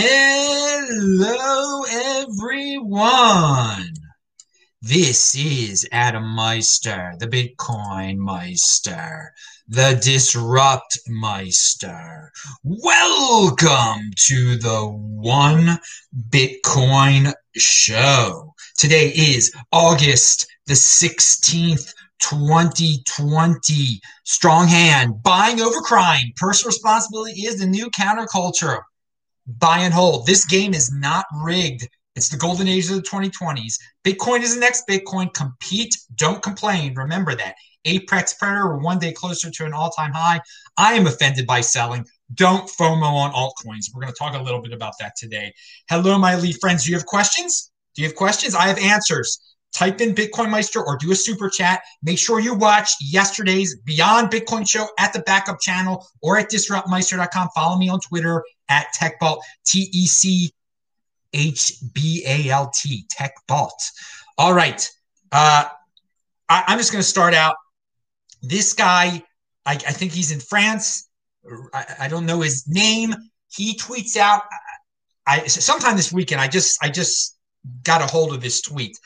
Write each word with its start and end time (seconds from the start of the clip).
Hello, 0.00 1.82
everyone. 2.22 3.94
This 4.80 5.34
is 5.34 5.88
Adam 5.90 6.22
Meister, 6.36 7.14
the 7.18 7.26
Bitcoin 7.26 8.18
Meister, 8.18 9.32
the 9.66 10.00
Disrupt 10.00 11.00
Meister. 11.08 12.30
Welcome 12.62 14.12
to 14.28 14.56
the 14.58 14.88
One 14.88 15.80
Bitcoin 16.30 17.32
Show. 17.56 18.54
Today 18.76 19.08
is 19.08 19.52
August 19.72 20.46
the 20.68 20.74
16th, 20.74 21.92
2020. 22.20 24.00
Strong 24.22 24.68
hand, 24.68 25.24
buying 25.24 25.60
over 25.60 25.80
crying. 25.80 26.32
Personal 26.36 26.68
responsibility 26.68 27.40
is 27.40 27.58
the 27.58 27.66
new 27.66 27.90
counterculture. 27.90 28.82
Buy 29.56 29.78
and 29.78 29.94
hold. 29.94 30.26
This 30.26 30.44
game 30.44 30.74
is 30.74 30.92
not 30.92 31.26
rigged. 31.42 31.88
It's 32.14 32.28
the 32.28 32.36
golden 32.36 32.68
age 32.68 32.90
of 32.90 32.96
the 32.96 33.02
2020s. 33.02 33.78
Bitcoin 34.04 34.42
is 34.42 34.54
the 34.54 34.60
next 34.60 34.86
Bitcoin. 34.88 35.32
Compete, 35.32 35.96
don't 36.16 36.42
complain. 36.42 36.94
Remember 36.94 37.34
that. 37.34 37.54
Apex 37.84 38.34
Predator, 38.34 38.76
one 38.76 38.98
day 38.98 39.12
closer 39.12 39.50
to 39.50 39.64
an 39.64 39.72
all 39.72 39.90
time 39.90 40.12
high. 40.12 40.40
I 40.76 40.94
am 40.94 41.06
offended 41.06 41.46
by 41.46 41.60
selling. 41.60 42.04
Don't 42.34 42.68
FOMO 42.68 43.02
on 43.02 43.32
altcoins. 43.32 43.86
We're 43.94 44.02
going 44.02 44.12
to 44.12 44.18
talk 44.18 44.34
a 44.34 44.42
little 44.42 44.60
bit 44.60 44.72
about 44.72 44.94
that 45.00 45.16
today. 45.16 45.54
Hello, 45.88 46.18
my 46.18 46.34
elite 46.34 46.58
friends. 46.60 46.84
Do 46.84 46.90
you 46.90 46.96
have 46.96 47.06
questions? 47.06 47.70
Do 47.94 48.02
you 48.02 48.08
have 48.08 48.16
questions? 48.16 48.54
I 48.54 48.66
have 48.66 48.78
answers 48.78 49.56
type 49.72 50.00
in 50.00 50.14
Bitcoin 50.14 50.50
Meister 50.50 50.84
or 50.84 50.96
do 50.96 51.12
a 51.12 51.14
super 51.14 51.48
chat. 51.48 51.82
Make 52.02 52.18
sure 52.18 52.40
you 52.40 52.54
watch 52.54 52.92
yesterday's 53.00 53.76
Beyond 53.84 54.30
Bitcoin 54.30 54.68
show 54.68 54.86
at 54.98 55.12
the 55.12 55.20
backup 55.20 55.60
channel 55.60 56.06
or 56.22 56.38
at 56.38 56.50
disruptmeister.com. 56.50 57.48
Follow 57.54 57.78
me 57.78 57.88
on 57.88 58.00
Twitter 58.00 58.44
at 58.68 58.86
TechBalt, 58.94 59.40
T 59.66 59.88
E 59.92 60.06
C 60.06 60.52
H 61.32 61.74
B 61.92 62.24
A 62.26 62.50
L 62.50 62.70
T, 62.74 63.06
TechBalt. 63.14 63.70
All 64.36 64.52
right. 64.52 64.88
Uh, 65.30 65.64
I, 66.48 66.64
am 66.68 66.78
just 66.78 66.92
going 66.92 67.02
to 67.02 67.08
start 67.08 67.34
out. 67.34 67.56
This 68.42 68.72
guy, 68.72 69.22
I, 69.66 69.72
I 69.72 69.76
think 69.76 70.12
he's 70.12 70.32
in 70.32 70.40
France. 70.40 71.08
I, 71.74 71.86
I, 72.00 72.08
don't 72.08 72.24
know 72.24 72.40
his 72.40 72.66
name. 72.66 73.14
He 73.48 73.76
tweets 73.76 74.16
out. 74.16 74.42
I 75.26 75.46
sometime 75.46 75.96
this 75.96 76.12
weekend. 76.12 76.40
I 76.40 76.48
just 76.48 76.82
I 76.82 76.88
just 76.88 77.36
got 77.82 78.00
a 78.00 78.06
hold 78.06 78.32
of 78.32 78.40
this 78.40 78.62
tweet. 78.62 78.96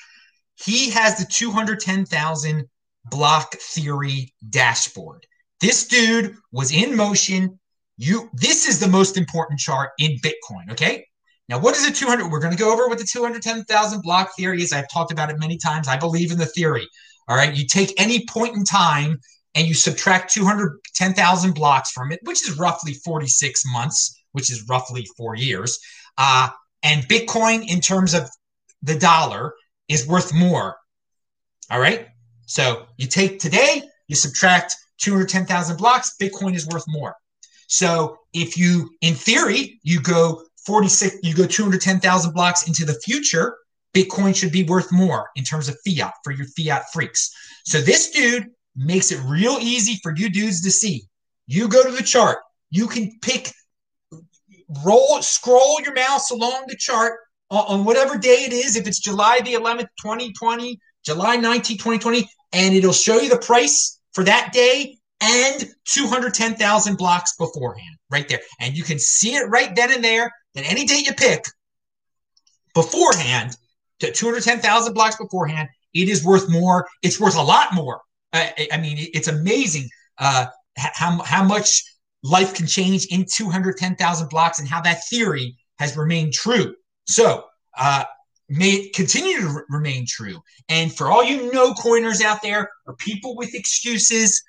He 0.57 0.91
has 0.91 1.19
the 1.19 1.25
210,000 1.25 2.69
block 3.11 3.55
theory 3.57 4.33
dashboard. 4.49 5.27
This 5.61 5.87
dude 5.87 6.37
was 6.51 6.73
in 6.73 6.97
motion. 6.97 7.59
You 7.97 8.31
this 8.35 8.69
is 8.69 8.81
the 8.81 8.89
most 8.89 9.17
important 9.17 9.61
chart 9.61 9.91
in 9.99 10.17
Bitcoin, 10.19 10.71
okay? 10.71 11.07
Now, 11.49 11.59
what 11.59 11.77
is 11.77 11.87
a 11.87 11.93
200? 11.93 12.31
We're 12.31 12.41
going 12.41 12.53
to 12.53 12.59
go 12.59 12.73
over 12.73 12.89
what 12.89 12.99
the 12.99 13.05
210,000 13.05 14.03
block 14.03 14.35
theory 14.37 14.63
is. 14.63 14.73
I've 14.73 14.91
talked 14.91 15.13
about 15.13 15.31
it 15.31 15.39
many 15.39 15.59
times. 15.59 15.89
I 15.89 15.99
believe 15.99 16.33
in 16.33 16.39
the 16.39 16.47
theory. 16.47 16.89
All 17.29 17.37
right. 17.37 17.55
You 17.55 17.67
take 17.67 18.01
any 18.01 18.25
point 18.27 18.57
in 18.57 18.65
time 18.65 19.19
and 19.55 19.67
you 19.67 19.75
subtract 19.75 20.33
210,000 20.33 21.55
blocks 21.55 21.91
from 21.91 22.11
it, 22.11 22.21
which 22.23 22.49
is 22.49 22.59
roughly 22.59 22.95
46 22.95 23.63
months, 23.67 24.23
which 24.33 24.51
is 24.51 24.67
roughly 24.69 25.07
four 25.17 25.35
years. 25.35 25.79
Uh, 26.17 26.49
and 26.83 27.03
Bitcoin, 27.09 27.69
in 27.69 27.81
terms 27.81 28.15
of 28.15 28.29
the 28.83 28.99
dollar, 28.99 29.53
is 29.89 30.07
worth 30.07 30.33
more. 30.33 30.77
All 31.71 31.81
right. 31.81 32.09
So 32.47 32.87
you 32.97 33.07
take 33.07 33.39
today, 33.41 33.83
you 34.09 34.17
subtract 34.17 34.77
210,000 34.99 35.77
blocks, 35.77 36.15
Bitcoin 36.21 36.55
is 36.55 36.67
worth 36.69 36.85
more. 36.89 37.15
So 37.67 38.19
if 38.33 38.57
you, 38.57 38.91
in 39.01 39.15
theory, 39.15 39.81
you 39.83 40.01
go 40.01 40.43
46, 40.67 41.17
you 41.23 41.35
go 41.35 41.47
210,000 41.47 42.33
blocks 42.33 42.69
into 42.69 42.85
the 42.85 42.95
future, 43.05 43.57
Bitcoin 43.95 44.35
should 44.35 44.53
be 44.53 44.65
worth 44.65 44.91
more 44.93 45.31
in 45.37 45.45
terms 45.45 45.69
of 45.69 45.77
fiat 45.87 46.13
for 46.23 46.33
your 46.33 46.47
fiat 46.57 46.85
freaks. 46.93 47.35
So 47.65 47.81
this 47.81 48.11
dude 48.11 48.49
makes 48.77 49.13
it 49.13 49.21
real 49.27 49.59
easy 49.61 49.99
for 50.03 50.15
you 50.17 50.31
dudes 50.31 50.63
to 50.63 50.71
see. 50.71 51.05
You 51.47 51.69
go 51.69 51.85
to 51.85 51.91
the 51.91 52.03
chart, 52.03 52.39
you 52.71 52.87
can 52.87 53.19
pick, 53.21 53.51
roll, 54.85 55.21
scroll 55.23 55.81
your 55.83 55.95
mouse 55.95 56.31
along 56.31 56.65
the 56.69 56.77
chart 56.77 57.19
on 57.59 57.85
whatever 57.85 58.17
day 58.17 58.45
it 58.45 58.53
is, 58.53 58.77
if 58.77 58.87
it's 58.87 58.99
July 58.99 59.41
the 59.45 59.55
11th, 59.55 59.89
2020, 60.01 60.79
July 61.05 61.37
19th, 61.37 61.69
2020, 61.69 62.29
and 62.53 62.75
it'll 62.75 62.93
show 62.93 63.21
you 63.21 63.29
the 63.29 63.39
price 63.39 63.99
for 64.13 64.25
that 64.25 64.53
day 64.53 64.97
and 65.21 65.69
210,000 65.85 66.97
blocks 66.97 67.37
beforehand, 67.37 67.97
right 68.11 68.29
there. 68.29 68.41
And 68.61 68.77
you 68.77 68.83
can 68.83 68.99
see 68.99 69.35
it 69.35 69.49
right 69.49 69.75
then 69.75 69.93
and 69.93 70.03
there 70.03 70.33
that 70.55 70.71
any 70.71 70.85
date 70.85 71.07
you 71.07 71.15
pick 71.15 71.45
beforehand, 72.75 73.57
to 74.01 74.11
210,000 74.11 74.95
blocks 74.95 75.17
beforehand, 75.17 75.69
it 75.95 76.09
is 76.09 76.25
worth 76.25 76.51
more. 76.51 76.89
It's 77.03 77.21
worth 77.21 77.37
a 77.37 77.43
lot 77.43 77.73
more. 77.73 78.01
I, 78.33 78.69
I 78.73 78.79
mean, 78.79 78.97
it's 78.99 79.29
amazing 79.29 79.89
uh, 80.19 80.47
how, 80.77 81.23
how 81.23 81.45
much 81.45 81.85
life 82.25 82.55
can 82.55 82.67
change 82.67 83.07
in 83.07 83.27
210,000 83.31 84.29
blocks 84.29 84.59
and 84.59 84.69
how 84.69 84.81
that 84.81 85.05
theory 85.09 85.57
has 85.79 85.97
remained 85.97 86.33
true. 86.33 86.75
So, 87.07 87.45
uh, 87.77 88.05
may 88.49 88.71
it 88.71 88.95
continue 88.95 89.41
to 89.41 89.47
r- 89.47 89.67
remain 89.69 90.07
true. 90.07 90.43
And 90.69 90.95
for 90.95 91.11
all 91.11 91.25
you 91.25 91.53
no 91.53 91.75
coiners 91.75 92.23
out 92.23 92.43
there 92.43 92.71
or 92.87 92.95
people 92.97 93.37
with 93.37 93.55
excuses, 93.55 94.43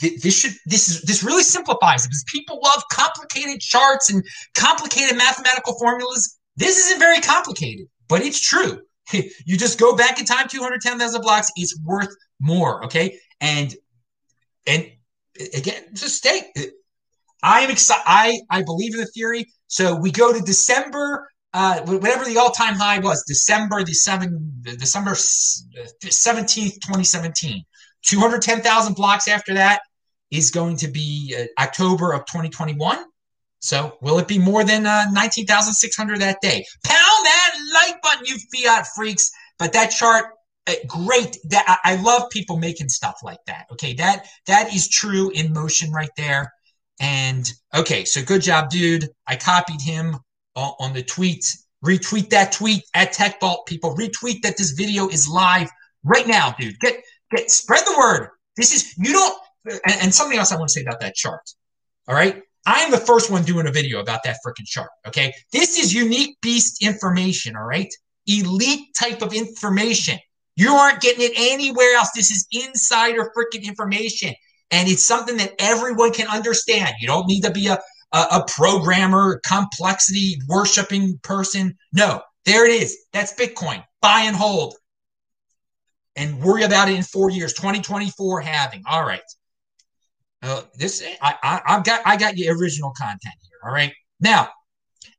th- 0.00 0.20
this 0.20 0.38
should 0.38 0.52
this 0.66 0.88
is 0.88 1.02
this 1.02 1.22
really 1.22 1.42
simplifies 1.44 2.04
it 2.04 2.08
because 2.08 2.24
people 2.26 2.60
love 2.62 2.82
complicated 2.90 3.60
charts 3.60 4.10
and 4.10 4.24
complicated 4.54 5.16
mathematical 5.16 5.78
formulas. 5.78 6.38
This 6.56 6.78
isn't 6.78 6.98
very 6.98 7.20
complicated, 7.20 7.86
but 8.08 8.22
it's 8.22 8.40
true. 8.40 8.80
you 9.12 9.56
just 9.56 9.78
go 9.78 9.96
back 9.96 10.18
in 10.18 10.26
time 10.26 10.48
210,000 10.48 11.20
blocks, 11.22 11.50
it's 11.56 11.78
worth 11.84 12.14
more. 12.40 12.84
Okay. 12.84 13.18
And 13.40 13.74
and 14.66 14.90
again, 15.54 15.84
just 15.94 16.16
stay. 16.16 16.52
I 17.42 17.60
am 17.60 17.70
excited. 17.70 18.04
I, 18.06 18.40
I 18.50 18.62
believe 18.62 18.94
in 18.94 19.00
the 19.00 19.06
theory. 19.06 19.52
So 19.72 19.96
we 19.96 20.10
go 20.10 20.34
to 20.34 20.40
December, 20.40 21.26
uh, 21.54 21.80
whatever 21.86 22.26
the 22.26 22.36
all-time 22.36 22.74
high 22.74 22.98
was, 22.98 23.24
December 23.26 23.82
the 23.82 23.94
seven, 23.94 24.62
December 24.62 25.14
seventeenth, 25.14 26.78
twenty 26.86 27.04
seventeen. 27.04 27.64
Two 28.02 28.20
hundred 28.20 28.42
ten 28.42 28.60
thousand 28.60 28.96
blocks 28.96 29.28
after 29.28 29.54
that 29.54 29.80
is 30.30 30.50
going 30.50 30.76
to 30.76 30.88
be 30.88 31.34
uh, 31.38 31.62
October 31.62 32.12
of 32.12 32.26
twenty 32.26 32.50
twenty 32.50 32.74
one. 32.74 33.02
So 33.60 33.96
will 34.02 34.18
it 34.18 34.28
be 34.28 34.38
more 34.38 34.62
than 34.62 34.84
uh, 34.84 35.06
nineteen 35.10 35.46
thousand 35.46 35.72
six 35.72 35.96
hundred 35.96 36.20
that 36.20 36.42
day? 36.42 36.62
Pound 36.84 37.24
that 37.24 37.56
like 37.72 38.02
button, 38.02 38.26
you 38.26 38.36
fiat 38.52 38.86
freaks! 38.94 39.30
But 39.58 39.72
that 39.72 39.86
chart 39.86 40.26
uh, 40.66 40.74
great 40.86 41.38
that 41.48 41.80
I, 41.82 41.96
love 41.96 42.28
people 42.28 42.58
making 42.58 42.90
stuff 42.90 43.20
like 43.22 43.40
that 43.46 43.66
okay 43.72 43.94
that 43.94 44.26
that 44.46 44.72
is 44.74 44.88
true 44.88 45.30
in 45.30 45.52
motion 45.52 45.90
right 45.90 46.10
there 46.16 46.52
and 47.00 47.50
okay, 47.74 48.04
so 48.04 48.22
good 48.22 48.42
job, 48.42 48.70
dude. 48.70 49.08
I 49.26 49.36
copied 49.36 49.80
him 49.80 50.16
on, 50.54 50.72
on 50.78 50.92
the 50.92 51.02
tweet. 51.02 51.44
Retweet 51.84 52.30
that 52.30 52.52
tweet 52.52 52.84
at 52.94 53.12
TechBalt, 53.12 53.66
people. 53.66 53.96
Retweet 53.96 54.42
that 54.42 54.56
this 54.56 54.70
video 54.70 55.08
is 55.08 55.28
live 55.28 55.68
right 56.04 56.26
now, 56.26 56.54
dude. 56.58 56.78
Get 56.78 57.02
get 57.34 57.50
spread 57.50 57.84
the 57.84 57.96
word. 57.98 58.28
This 58.56 58.72
is 58.72 58.94
you 58.96 59.12
don't 59.12 59.38
and, 59.64 59.96
and 60.02 60.14
something 60.14 60.38
else 60.38 60.52
I 60.52 60.56
want 60.56 60.68
to 60.68 60.72
say 60.72 60.82
about 60.82 61.00
that 61.00 61.14
chart. 61.14 61.42
All 62.08 62.14
right. 62.14 62.42
I 62.64 62.80
am 62.82 62.92
the 62.92 62.98
first 62.98 63.30
one 63.30 63.42
doing 63.42 63.66
a 63.66 63.72
video 63.72 64.00
about 64.00 64.22
that 64.22 64.36
freaking 64.46 64.66
chart. 64.66 64.90
Okay. 65.06 65.34
This 65.52 65.78
is 65.78 65.92
unique 65.92 66.40
beast 66.40 66.84
information. 66.84 67.56
All 67.56 67.64
right. 67.64 67.92
Elite 68.28 68.94
type 68.94 69.22
of 69.22 69.34
information. 69.34 70.18
You 70.54 70.74
aren't 70.74 71.00
getting 71.00 71.24
it 71.24 71.32
anywhere 71.36 71.96
else. 71.96 72.10
This 72.14 72.30
is 72.30 72.46
insider 72.52 73.32
freaking 73.36 73.64
information 73.64 74.34
and 74.72 74.88
it's 74.88 75.04
something 75.04 75.36
that 75.36 75.54
everyone 75.58 76.12
can 76.12 76.26
understand. 76.26 76.94
You 76.98 77.06
don't 77.06 77.26
need 77.26 77.42
to 77.42 77.50
be 77.50 77.68
a, 77.68 77.78
a, 78.12 78.18
a 78.18 78.46
programmer, 78.48 79.40
complexity 79.46 80.40
worshiping 80.48 81.18
person. 81.22 81.76
No, 81.92 82.22
there 82.46 82.66
it 82.66 82.82
is. 82.82 82.96
That's 83.12 83.34
Bitcoin. 83.34 83.84
Buy 84.00 84.22
and 84.22 84.34
hold. 84.34 84.74
And 86.16 86.42
worry 86.42 86.64
about 86.64 86.88
it 86.88 86.96
in 86.96 87.02
four 87.02 87.30
years, 87.30 87.52
2024 87.52 88.40
halving. 88.40 88.82
All 88.88 89.04
right. 89.04 89.20
Uh, 90.42 90.62
this 90.76 91.04
I, 91.20 91.34
I 91.42 91.62
I've 91.66 91.84
got 91.84 92.02
I 92.04 92.16
got 92.16 92.36
your 92.36 92.58
original 92.58 92.92
content 92.98 93.34
here. 93.42 93.58
All 93.64 93.72
right. 93.72 93.92
Now, 94.20 94.48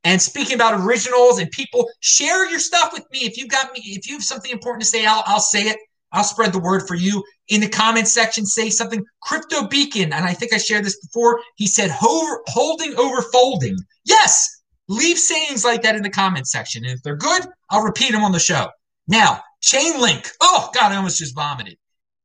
and 0.03 0.21
speaking 0.21 0.55
about 0.55 0.81
originals 0.81 1.39
and 1.39 1.50
people, 1.50 1.89
share 2.01 2.50
your 2.50 2.59
stuff 2.59 2.91
with 2.91 3.05
me. 3.11 3.19
If 3.19 3.38
you've 3.38 3.50
got 3.50 3.71
me, 3.73 3.81
if 3.85 4.07
you 4.07 4.15
have 4.15 4.23
something 4.23 4.51
important 4.51 4.81
to 4.81 4.88
say, 4.88 5.05
I'll 5.05 5.23
I'll 5.25 5.39
say 5.39 5.63
it. 5.63 5.77
I'll 6.13 6.24
spread 6.24 6.54
the 6.54 6.60
word 6.60 6.88
for 6.88 6.95
you. 6.95 7.24
In 7.50 7.62
the 7.62 7.68
comment 7.68 8.07
section, 8.07 8.45
say 8.45 8.69
something. 8.69 9.04
Crypto 9.24 9.68
Beacon, 9.68 10.13
and 10.13 10.25
I 10.25 10.33
think 10.33 10.54
I 10.54 10.57
shared 10.57 10.86
this 10.86 11.00
before. 11.00 11.42
He 11.56 11.68
said 11.68 11.92
holding 11.92 12.95
over 12.98 13.21
folding. 13.21 13.77
Yes, 14.06 14.62
leave 14.88 15.18
sayings 15.18 15.65
like 15.65 15.81
that 15.81 15.95
in 15.95 16.04
the 16.04 16.10
comment 16.10 16.48
section. 16.48 16.86
And 16.86 16.94
if 16.94 17.01
they're 17.04 17.15
good, 17.15 17.48
I'll 17.69 17.83
repeat 17.83 18.12
them 18.12 18.24
on 18.24 18.31
the 18.31 18.39
show. 18.39 18.69
Now, 19.07 19.42
Chainlink. 19.62 20.30
Oh, 20.39 20.69
God, 20.74 20.92
I 20.92 20.98
almost 20.98 21.18
just 21.18 21.36
vomited. 21.36 21.77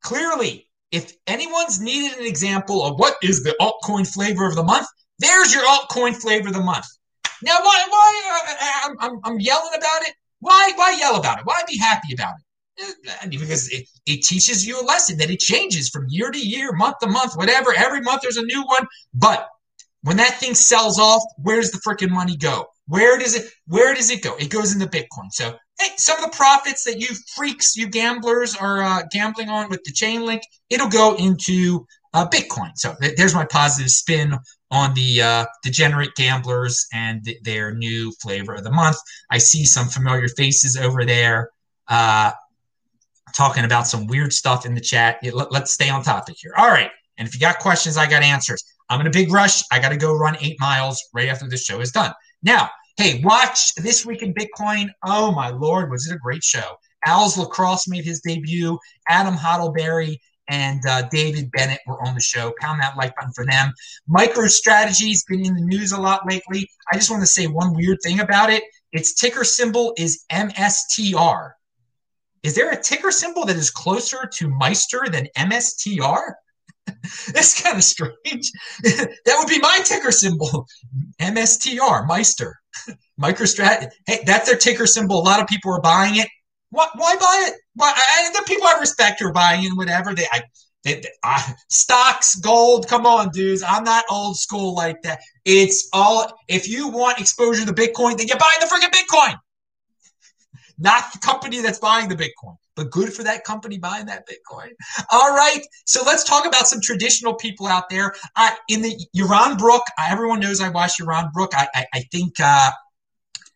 Clearly, 0.02 0.68
if 0.92 1.14
anyone's 1.26 1.80
needed 1.80 2.18
an 2.18 2.26
example 2.26 2.84
of 2.84 2.98
what 2.98 3.16
is 3.22 3.42
the 3.42 3.56
altcoin 3.60 4.06
flavor 4.06 4.46
of 4.46 4.54
the 4.54 4.62
month, 4.62 4.86
there's 5.18 5.52
your 5.54 5.64
altcoin 5.64 6.14
flavor 6.14 6.48
of 6.48 6.54
the 6.54 6.60
month. 6.60 6.86
Now, 7.42 7.58
why? 7.62 7.86
Why? 7.88 8.22
Uh, 8.50 8.88
I'm, 8.88 8.96
I'm, 9.00 9.20
I'm 9.24 9.40
yelling 9.40 9.72
about 9.76 10.02
it. 10.02 10.14
Why? 10.40 10.72
Why 10.74 10.96
yell 10.98 11.16
about 11.16 11.38
it? 11.38 11.46
Why 11.46 11.62
be 11.66 11.78
happy 11.78 12.14
about 12.14 12.34
it? 12.38 12.44
Because 13.28 13.68
it, 13.68 13.88
it 14.06 14.22
teaches 14.22 14.66
you 14.66 14.80
a 14.80 14.84
lesson 14.84 15.18
that 15.18 15.30
it 15.30 15.40
changes 15.40 15.88
from 15.88 16.06
year 16.08 16.30
to 16.30 16.38
year, 16.38 16.72
month 16.72 16.96
to 17.00 17.08
month, 17.08 17.36
whatever. 17.36 17.74
Every 17.74 18.00
month 18.00 18.22
there's 18.22 18.36
a 18.36 18.42
new 18.42 18.62
one. 18.62 18.86
But 19.14 19.48
when 20.02 20.16
that 20.18 20.38
thing 20.38 20.54
sells 20.54 20.98
off, 20.98 21.22
where 21.38 21.56
does 21.56 21.72
the 21.72 21.78
freaking 21.78 22.10
money 22.10 22.36
go? 22.36 22.66
Where 22.86 23.18
does 23.18 23.34
it? 23.34 23.50
Where 23.66 23.94
does 23.94 24.10
it 24.10 24.22
go? 24.22 24.36
It 24.36 24.50
goes 24.50 24.72
into 24.72 24.86
Bitcoin. 24.86 25.30
So 25.30 25.56
hey, 25.78 25.88
some 25.96 26.22
of 26.22 26.30
the 26.30 26.36
profits 26.36 26.84
that 26.84 27.00
you 27.00 27.08
freaks, 27.34 27.76
you 27.76 27.88
gamblers, 27.88 28.56
are 28.56 28.82
uh, 28.82 29.02
gambling 29.10 29.48
on 29.48 29.68
with 29.68 29.82
the 29.84 29.92
chain 29.92 30.24
link, 30.24 30.42
it'll 30.70 30.88
go 30.88 31.14
into 31.16 31.86
uh, 32.14 32.26
Bitcoin. 32.28 32.70
So 32.76 32.94
th- 33.00 33.16
there's 33.16 33.34
my 33.34 33.44
positive 33.44 33.90
spin 33.90 34.34
on 34.70 34.94
the 34.94 35.22
uh, 35.22 35.46
degenerate 35.62 36.14
gamblers 36.14 36.86
and 36.92 37.24
th- 37.24 37.38
their 37.42 37.74
new 37.74 38.12
flavor 38.22 38.54
of 38.54 38.64
the 38.64 38.70
month. 38.70 38.96
I 39.30 39.38
see 39.38 39.64
some 39.64 39.88
familiar 39.88 40.28
faces 40.28 40.76
over 40.76 41.04
there 41.04 41.50
uh, 41.88 42.32
talking 43.34 43.64
about 43.64 43.86
some 43.86 44.06
weird 44.06 44.32
stuff 44.32 44.66
in 44.66 44.74
the 44.74 44.80
chat. 44.80 45.18
Let, 45.22 45.52
let's 45.52 45.72
stay 45.72 45.88
on 45.88 46.02
topic 46.02 46.36
here. 46.38 46.52
All 46.56 46.68
right. 46.68 46.90
And 47.16 47.26
if 47.26 47.34
you 47.34 47.40
got 47.40 47.58
questions, 47.58 47.96
I 47.96 48.08
got 48.08 48.22
answers. 48.22 48.62
I'm 48.88 49.00
in 49.00 49.06
a 49.06 49.10
big 49.10 49.32
rush. 49.32 49.62
I 49.70 49.78
got 49.78 49.90
to 49.90 49.96
go 49.96 50.14
run 50.14 50.36
eight 50.40 50.58
miles 50.60 51.02
right 51.12 51.28
after 51.28 51.48
this 51.48 51.64
show 51.64 51.80
is 51.80 51.90
done. 51.90 52.12
Now, 52.42 52.70
hey, 52.96 53.20
watch 53.24 53.74
This 53.74 54.06
Week 54.06 54.22
in 54.22 54.32
Bitcoin. 54.34 54.90
Oh, 55.04 55.32
my 55.32 55.50
Lord, 55.50 55.90
was 55.90 56.06
it 56.06 56.14
a 56.14 56.18
great 56.18 56.44
show? 56.44 56.76
Al's 57.04 57.36
Lacrosse 57.36 57.88
made 57.88 58.04
his 58.04 58.20
debut. 58.20 58.78
Adam 59.08 59.34
Hoddleberry 59.34 60.18
and 60.48 60.80
uh, 60.86 61.02
David 61.10 61.50
Bennett 61.50 61.80
were 61.86 62.02
on 62.06 62.14
the 62.14 62.20
show. 62.20 62.52
Pound 62.60 62.80
that 62.80 62.96
like 62.96 63.14
button 63.16 63.32
for 63.32 63.44
them. 63.44 63.72
MicroStrategy's 64.08 65.24
been 65.24 65.44
in 65.44 65.54
the 65.54 65.62
news 65.62 65.92
a 65.92 66.00
lot 66.00 66.26
lately. 66.26 66.68
I 66.92 66.96
just 66.96 67.10
want 67.10 67.22
to 67.22 67.26
say 67.26 67.46
one 67.46 67.74
weird 67.74 67.98
thing 68.02 68.20
about 68.20 68.50
it. 68.50 68.62
Its 68.92 69.14
ticker 69.14 69.44
symbol 69.44 69.92
is 69.98 70.24
MSTR. 70.32 71.52
Is 72.48 72.54
there 72.54 72.70
a 72.70 72.80
ticker 72.80 73.10
symbol 73.10 73.44
that 73.44 73.56
is 73.56 73.70
closer 73.70 74.26
to 74.26 74.48
Meister 74.48 75.04
than 75.12 75.28
MSTR? 75.36 76.32
That's 77.34 77.60
kind 77.60 77.76
of 77.76 77.84
strange. 77.84 78.50
that 78.82 79.36
would 79.36 79.48
be 79.48 79.58
my 79.58 79.80
ticker 79.84 80.10
symbol, 80.10 80.66
MSTR, 81.20 82.08
Meister. 82.08 82.56
MicroStrat. 83.20 83.90
Hey, 84.06 84.20
that's 84.24 84.48
their 84.48 84.56
ticker 84.56 84.86
symbol. 84.86 85.20
A 85.20 85.24
lot 85.24 85.42
of 85.42 85.46
people 85.46 85.74
are 85.74 85.80
buying 85.82 86.16
it. 86.16 86.28
Why, 86.70 86.88
why 86.94 87.16
buy 87.16 87.48
it? 87.48 87.54
Why, 87.74 87.92
I, 87.94 88.30
the 88.32 88.42
people 88.46 88.66
I 88.66 88.78
respect 88.80 89.20
are 89.20 89.32
buying 89.32 89.64
it, 89.64 89.76
whatever. 89.76 90.14
They, 90.14 90.24
I, 90.32 90.40
they, 90.84 91.00
they, 91.00 91.08
I, 91.22 91.52
stocks, 91.68 92.36
gold. 92.36 92.88
Come 92.88 93.04
on, 93.04 93.28
dudes. 93.28 93.62
I'm 93.62 93.84
not 93.84 94.06
old 94.08 94.38
school 94.38 94.74
like 94.74 95.02
that. 95.02 95.18
It's 95.44 95.90
all. 95.92 96.32
If 96.48 96.66
you 96.66 96.88
want 96.88 97.20
exposure 97.20 97.66
to 97.66 97.74
Bitcoin, 97.74 98.16
then 98.16 98.28
you 98.28 98.36
buy 98.36 98.54
the 98.58 98.66
freaking 98.66 98.94
Bitcoin, 98.94 99.36
not 100.78 101.12
the 101.12 101.18
company 101.18 101.60
that's 101.60 101.78
buying 101.78 102.08
the 102.08 102.16
Bitcoin. 102.16 102.56
But 102.76 102.90
good 102.90 103.12
for 103.12 103.24
that 103.24 103.44
company 103.44 103.78
buying 103.78 104.06
that 104.06 104.24
Bitcoin. 104.28 104.70
All 105.10 105.34
right, 105.34 105.60
so 105.84 106.02
let's 106.04 106.22
talk 106.22 106.46
about 106.46 106.68
some 106.68 106.80
traditional 106.80 107.34
people 107.34 107.66
out 107.66 107.88
there. 107.90 108.14
In 108.68 108.82
the 108.82 108.96
Yaron 109.16 109.58
Brook, 109.58 109.82
everyone 109.98 110.40
knows 110.40 110.60
I 110.60 110.68
watch 110.68 110.92
Yaron 111.00 111.32
Brook. 111.32 111.52
I, 111.54 111.66
I, 111.74 111.86
I 111.94 112.00
think. 112.12 112.38
Uh, 112.40 112.70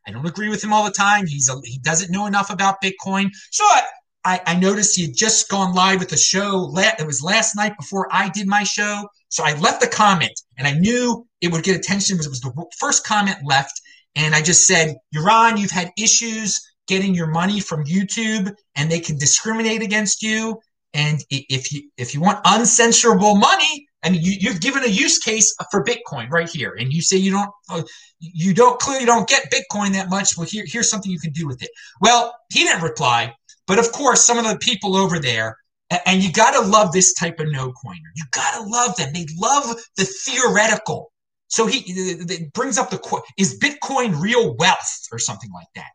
I 0.06 0.10
don't 0.10 0.26
agree 0.26 0.48
with 0.48 0.64
him 0.64 0.72
all 0.72 0.84
the 0.84 0.90
time. 0.90 1.26
He's 1.26 1.48
a, 1.48 1.54
he 1.62 1.78
doesn't 1.78 2.10
know 2.10 2.26
enough 2.26 2.50
about 2.50 2.82
Bitcoin. 2.82 3.30
So 3.52 3.64
I, 3.64 3.82
I, 4.24 4.40
I 4.46 4.54
noticed 4.58 4.96
he 4.96 5.02
had 5.02 5.14
just 5.14 5.48
gone 5.48 5.74
live 5.74 6.00
with 6.00 6.12
a 6.12 6.16
show. 6.16 6.72
It 6.76 7.06
was 7.06 7.22
last 7.22 7.54
night 7.54 7.76
before 7.78 8.08
I 8.10 8.28
did 8.28 8.46
my 8.46 8.64
show. 8.64 9.08
So 9.28 9.44
I 9.44 9.56
left 9.58 9.84
a 9.84 9.88
comment 9.88 10.32
and 10.58 10.66
I 10.66 10.72
knew 10.72 11.26
it 11.40 11.52
would 11.52 11.62
get 11.62 11.76
attention 11.76 12.16
because 12.16 12.26
it 12.26 12.30
was 12.30 12.40
the 12.40 12.66
first 12.78 13.06
comment 13.06 13.38
left. 13.44 13.80
And 14.14 14.34
I 14.34 14.42
just 14.42 14.66
said, 14.66 14.96
Yaron, 15.14 15.58
you've 15.58 15.70
had 15.70 15.92
issues 15.96 16.60
getting 16.88 17.14
your 17.14 17.28
money 17.28 17.60
from 17.60 17.84
YouTube 17.84 18.52
and 18.74 18.90
they 18.90 19.00
can 19.00 19.18
discriminate 19.18 19.82
against 19.82 20.22
you. 20.22 20.60
And 20.94 21.24
if 21.30 21.72
you 21.72 21.90
if 21.96 22.12
you 22.12 22.20
want 22.20 22.44
uncensorable 22.44 23.40
money, 23.40 23.86
I 24.02 24.10
mean, 24.10 24.20
you, 24.22 24.32
you've 24.40 24.60
given 24.60 24.82
a 24.82 24.88
use 24.88 25.18
case 25.18 25.54
for 25.70 25.84
Bitcoin 25.84 26.28
right 26.30 26.48
here, 26.48 26.74
and 26.78 26.92
you 26.92 27.00
say 27.00 27.16
you 27.16 27.30
don't, 27.30 27.50
uh, 27.70 27.82
you 28.18 28.52
don't 28.52 28.78
clearly 28.80 29.06
don't 29.06 29.28
get 29.28 29.50
Bitcoin 29.52 29.92
that 29.92 30.10
much. 30.10 30.36
Well, 30.36 30.46
here, 30.46 30.64
here's 30.66 30.90
something 30.90 31.10
you 31.10 31.20
can 31.20 31.32
do 31.32 31.46
with 31.46 31.62
it. 31.62 31.70
Well, 32.00 32.34
he 32.52 32.64
didn't 32.64 32.82
reply, 32.82 33.32
but 33.66 33.78
of 33.78 33.92
course, 33.92 34.22
some 34.22 34.38
of 34.38 34.44
the 34.44 34.58
people 34.58 34.96
over 34.96 35.18
there, 35.18 35.56
and 36.04 36.22
you 36.22 36.32
got 36.32 36.50
to 36.52 36.68
love 36.68 36.92
this 36.92 37.14
type 37.14 37.38
of 37.38 37.50
no 37.52 37.72
coiner. 37.72 38.10
You 38.16 38.24
got 38.32 38.58
to 38.58 38.68
love 38.68 38.96
them. 38.96 39.12
They 39.12 39.26
love 39.38 39.76
the 39.96 40.04
theoretical. 40.04 41.12
So 41.46 41.66
he 41.66 42.50
brings 42.54 42.78
up 42.78 42.90
the 42.90 43.22
is 43.38 43.58
Bitcoin 43.58 44.20
real 44.20 44.56
wealth 44.56 45.06
or 45.12 45.18
something 45.18 45.52
like 45.52 45.68
that, 45.74 45.90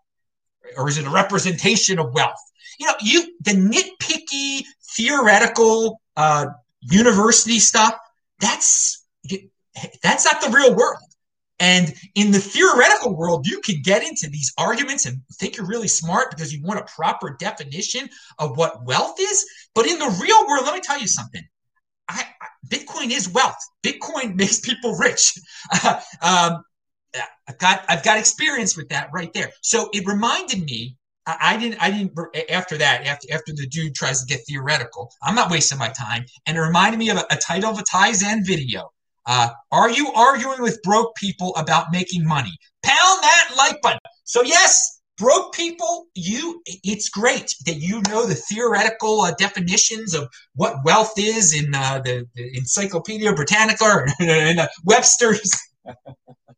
or 0.76 0.90
is 0.90 0.98
it 0.98 1.06
a 1.06 1.10
representation 1.10 2.00
of 2.00 2.14
wealth? 2.14 2.40
You 2.80 2.88
know, 2.88 2.94
you 3.02 3.34
the 3.42 3.52
nitpicky 3.52 4.64
theoretical. 4.96 6.02
Uh, 6.16 6.48
university 6.82 7.60
stuff, 7.60 7.96
that's 8.40 9.06
that's 10.02 10.26
not 10.26 10.42
the 10.42 10.50
real 10.50 10.76
world. 10.76 11.00
And 11.60 11.94
in 12.14 12.32
the 12.32 12.40
theoretical 12.40 13.16
world, 13.16 13.48
you 13.48 13.60
can 13.62 13.82
get 13.82 14.04
into 14.04 14.30
these 14.30 14.54
arguments 14.58 15.06
and 15.06 15.22
think 15.34 15.58
you're 15.58 15.66
really 15.66 15.88
smart 15.88 16.30
because 16.30 16.54
you 16.54 16.64
want 16.64 16.80
a 16.80 16.86
proper 16.96 17.36
definition 17.40 18.08
of 18.38 18.58
what 18.58 18.86
wealth 18.86 19.16
is. 19.20 19.46
But 19.74 19.88
in 19.88 19.98
the 19.98 20.18
real 20.22 20.48
world, 20.48 20.66
let 20.66 20.76
me 20.76 20.82
tell 20.82 21.00
you 21.00 21.08
something. 21.08 21.42
I, 22.08 22.26
Bitcoin 22.68 23.12
is 23.12 23.28
wealth. 23.30 23.58
Bitcoin 23.84 24.36
makes 24.36 24.60
people 24.60 24.96
rich. 24.96 25.34
um, 26.22 26.64
I've 27.48 27.58
got 27.58 27.86
I've 27.90 28.04
got 28.04 28.18
experience 28.18 28.76
with 28.76 28.90
that 28.90 29.10
right 29.14 29.32
there. 29.34 29.52
So 29.62 29.90
it 29.94 30.06
reminded 30.06 30.64
me 30.64 30.98
I, 31.28 31.58
didn't. 31.58 31.82
I 31.82 31.92
didn't. 31.92 32.14
After 32.50 32.78
that, 32.78 33.06
after 33.06 33.28
after 33.34 33.52
the 33.54 33.68
dude 33.68 33.96
tries 33.96 34.22
to 34.22 34.26
get 34.26 34.46
theoretical, 34.48 35.12
I'm 35.22 35.36
not 35.36 35.52
wasting 35.52 35.78
my 35.78 35.90
time. 35.90 36.24
And 36.46 36.56
it 36.58 36.62
reminded 36.62 37.00
me 37.00 37.10
of 37.10 37.18
a, 37.18 37.26
a 37.30 37.36
title 37.36 37.70
of 37.70 37.80
a 37.80 37.84
Tai 37.84 38.14
Zen 38.14 38.46
video. 38.46 38.92
Uh, 39.26 39.50
are 39.74 39.90
you 39.90 40.10
arguing 40.14 40.62
with 40.62 40.82
broke 40.84 41.14
people 41.16 41.54
about 41.58 41.92
making 41.92 42.26
money? 42.26 42.58
Pound 42.82 43.24
that 43.24 43.50
like 43.58 43.82
button. 43.82 44.00
So 44.24 44.42
yes, 44.42 45.02
broke 45.18 45.54
people, 45.54 46.06
you. 46.16 46.62
It's 46.66 47.10
great 47.10 47.54
that 47.66 47.76
you 47.76 48.02
know 48.08 48.26
the 48.26 48.36
theoretical 48.36 49.22
uh, 49.22 49.34
definitions 49.38 50.14
of 50.14 50.30
what 50.56 50.78
wealth 50.86 51.14
is 51.18 51.54
in 51.54 51.76
uh, 51.76 52.02
the, 52.06 52.26
the, 52.36 52.58
Encyclopedia 52.58 53.34
Britannica 53.34 54.06
in 54.22 54.60
uh, 54.60 54.68
Webster's. 54.86 55.52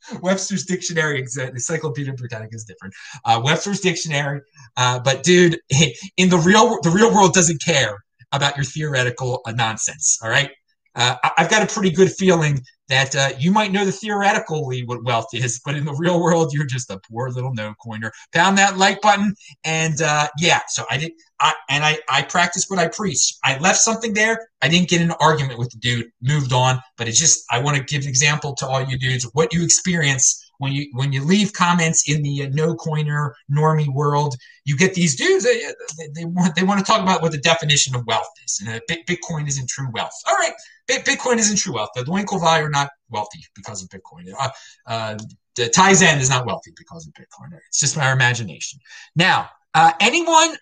Webster's 0.22 0.66
Dictionary, 0.66 1.20
Encyclopedia 1.20 2.14
Britannica 2.14 2.56
is 2.56 2.64
different. 2.64 2.94
Uh, 3.26 3.42
Webster's 3.44 3.80
Dictionary, 3.80 4.42
uh, 4.78 5.00
but 5.00 5.24
dude, 5.24 5.60
in 6.18 6.30
the 6.30 6.38
real 6.38 6.70
world, 6.70 6.84
the 6.84 6.90
real 6.90 7.14
world 7.14 7.34
doesn't 7.34 7.62
care 7.64 7.98
about 8.32 8.56
your 8.56 8.66
theoretical 8.66 9.42
uh, 9.46 9.52
nonsense. 9.52 10.20
All 10.24 10.30
right, 10.30 10.52
uh, 10.96 11.16
I've 11.38 11.50
got 11.50 11.64
a 11.64 11.74
pretty 11.74 11.92
good 11.92 12.12
feeling 12.12 12.60
that 12.88 13.16
uh, 13.16 13.30
you 13.38 13.52
might 13.52 13.72
know 13.72 13.86
the 13.86 13.92
theoretically 13.92 14.84
what 14.86 15.04
wealth 15.04 15.28
is, 15.34 15.62
but 15.64 15.76
in 15.76 15.86
the 15.86 15.94
real 15.94 16.22
world, 16.22 16.52
you're 16.54 16.66
just 16.66 16.90
a 16.90 17.00
poor 17.10 17.30
little 17.30 17.54
no 17.54 17.74
coiner. 17.84 18.12
Pound 18.34 18.58
that 18.58 18.78
like 18.78 19.02
button, 19.02 19.34
and 19.64 20.02
uh, 20.02 20.28
yeah, 20.40 20.62
so 20.68 20.86
I 20.90 20.98
did, 20.98 21.12
I, 21.40 21.54
and 21.70 21.84
I 21.84 21.98
I 22.10 22.22
practiced 22.24 22.70
what 22.70 22.80
I 22.80 22.88
preach. 22.88 23.36
I 23.44 23.58
left 23.60 23.80
something 23.80 24.14
there. 24.14 24.50
I 24.62 24.68
didn't 24.68 24.90
get 24.90 25.02
an 25.02 25.12
argument 25.20 25.60
with 25.60 25.70
the 25.72 25.78
dude. 25.78 26.12
Moved 26.22 26.54
on, 26.54 26.80
but 26.98 27.08
it's 27.08 27.20
just 27.20 27.46
I 27.52 27.60
want 27.60 27.78
to 27.78 27.84
give 27.84 28.04
an 28.04 28.10
example 28.10 28.56
to 28.56 28.68
all 28.68 28.84
you 28.84 28.98
dudes 28.98 29.30
what 29.34 29.54
you 29.54 29.64
experience 29.64 30.52
when 30.60 30.74
you 30.74 30.90
when 30.94 31.12
you 31.12 31.24
leave 31.24 31.54
comments 31.54 32.10
in 32.10 32.22
the 32.22 32.44
uh, 32.44 32.50
no 32.52 32.76
coiner 32.76 33.36
normie 33.52 33.92
world. 33.94 34.36
You 34.66 34.78
get 34.78 34.94
these 34.94 35.16
dudes. 35.16 35.46
They, 35.46 35.62
they, 35.98 36.08
they 36.16 36.26
want 36.26 36.56
they 36.56 36.64
want 36.64 36.80
to 36.80 36.86
talk 36.86 37.02
about 37.02 37.22
what 37.22 37.32
the 37.32 37.40
definition 37.40 37.96
of 37.96 38.06
wealth 38.06 38.30
is, 38.46 38.62
and 38.66 38.70
uh, 38.70 38.80
Bitcoin 38.90 39.48
isn't 39.48 39.70
true 39.70 39.88
wealth. 39.94 40.14
All 40.28 40.36
right. 40.36 40.54
Bitcoin 40.90 41.38
isn't 41.38 41.58
true 41.58 41.76
wealth. 41.76 41.90
The 41.96 42.02
Dwayne 42.02 42.26
are 42.32 42.70
not 42.70 42.90
wealthy 43.10 43.40
because 43.56 43.84
of 43.84 43.90
Bitcoin. 43.90 44.34
Uh, 44.38 44.50
uh, 44.88 45.18
the 45.56 45.70
Tai 45.70 45.94
Zen 45.94 46.20
is 46.20 46.30
not 46.30 46.46
wealthy 46.46 46.72
because 46.76 47.08
of 47.08 47.14
Bitcoin. 47.14 47.58
It's 47.68 47.80
just 47.80 47.98
our 47.98 48.12
imagination. 48.12 48.80
Now, 49.16 49.50
uh, 49.74 49.92
anyone 50.00 50.56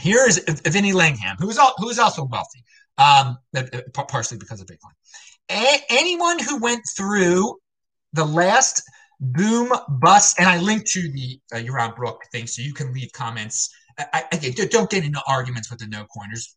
here 0.00 0.26
is 0.26 0.38
Vinny 0.66 0.92
Lingham, 0.92 1.36
who 1.38 1.48
is 1.50 1.58
who 1.78 1.88
is 1.88 1.98
also 1.98 2.24
wealthy, 2.24 2.64
um, 2.98 3.38
uh, 3.56 3.62
uh, 3.72 4.02
partially 4.08 4.38
because 4.38 4.60
of 4.60 4.66
Bitcoin. 4.66 4.92
A- 5.50 5.84
anyone 5.88 6.38
who 6.38 6.60
went 6.60 6.82
through 6.96 7.58
the 8.12 8.24
last 8.24 8.82
boom 9.20 9.72
bust, 9.88 10.38
and 10.38 10.48
I 10.48 10.58
linked 10.58 10.86
to 10.88 11.10
the 11.12 11.40
uh, 11.52 11.56
Yaron 11.58 11.94
Brook 11.94 12.22
thing, 12.32 12.46
so 12.46 12.62
you 12.62 12.74
can 12.74 12.92
leave 12.92 13.12
comments. 13.12 13.70
I, 13.98 14.24
I, 14.32 14.36
don't 14.70 14.90
get 14.90 15.04
into 15.04 15.22
arguments 15.28 15.70
with 15.70 15.78
the 15.78 15.86
no 15.86 16.04
coiners. 16.06 16.56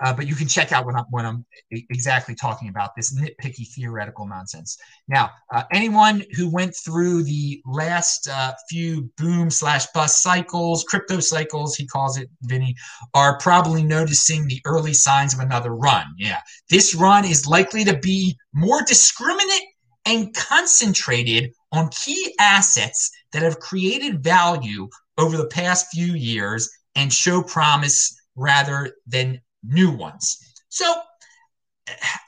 Uh, 0.00 0.12
but 0.12 0.26
you 0.26 0.34
can 0.34 0.48
check 0.48 0.72
out 0.72 0.86
what 0.86 0.94
I'm, 0.94 1.06
I'm 1.26 1.46
exactly 1.70 2.34
talking 2.34 2.68
about 2.68 2.94
this 2.96 3.14
nitpicky 3.14 3.68
theoretical 3.68 4.26
nonsense. 4.26 4.78
Now, 5.08 5.30
uh, 5.52 5.64
anyone 5.72 6.24
who 6.32 6.50
went 6.50 6.74
through 6.74 7.24
the 7.24 7.62
last 7.66 8.28
uh, 8.28 8.52
few 8.70 9.10
boom 9.16 9.50
slash 9.50 9.86
bust 9.94 10.22
cycles, 10.22 10.84
crypto 10.84 11.20
cycles, 11.20 11.76
he 11.76 11.86
calls 11.86 12.18
it, 12.18 12.28
Vinny, 12.42 12.74
are 13.14 13.38
probably 13.38 13.82
noticing 13.82 14.46
the 14.46 14.60
early 14.64 14.94
signs 14.94 15.34
of 15.34 15.40
another 15.40 15.74
run. 15.74 16.06
Yeah, 16.16 16.40
this 16.70 16.94
run 16.94 17.24
is 17.24 17.46
likely 17.46 17.84
to 17.84 17.98
be 17.98 18.36
more 18.52 18.82
discriminate 18.82 19.68
and 20.06 20.34
concentrated 20.34 21.52
on 21.72 21.88
key 21.90 22.34
assets 22.40 23.10
that 23.32 23.42
have 23.42 23.60
created 23.60 24.22
value 24.22 24.88
over 25.18 25.36
the 25.36 25.48
past 25.48 25.88
few 25.92 26.14
years 26.14 26.68
and 26.94 27.12
show 27.12 27.42
promise 27.42 28.16
rather 28.34 28.94
than 29.06 29.40
new 29.62 29.90
ones. 29.90 30.38
So 30.68 30.84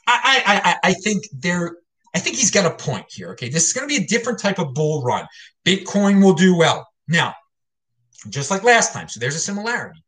I, 0.06 0.42
I, 0.46 0.76
I 0.82 0.92
think 0.94 1.24
there 1.32 1.76
I 2.14 2.18
think 2.18 2.36
he's 2.36 2.50
got 2.50 2.66
a 2.66 2.74
point 2.76 3.06
here. 3.08 3.30
Okay, 3.30 3.48
this 3.48 3.66
is 3.66 3.72
going 3.72 3.88
to 3.88 3.98
be 3.98 4.02
a 4.02 4.06
different 4.06 4.38
type 4.38 4.58
of 4.58 4.74
bull 4.74 5.02
run. 5.02 5.26
Bitcoin 5.64 6.22
will 6.22 6.32
do 6.32 6.56
well 6.56 6.88
now, 7.08 7.34
just 8.28 8.50
like 8.50 8.64
last 8.64 8.92
time. 8.92 9.08
So 9.08 9.20
there's 9.20 9.36
a 9.36 9.40
similarity. 9.40 10.02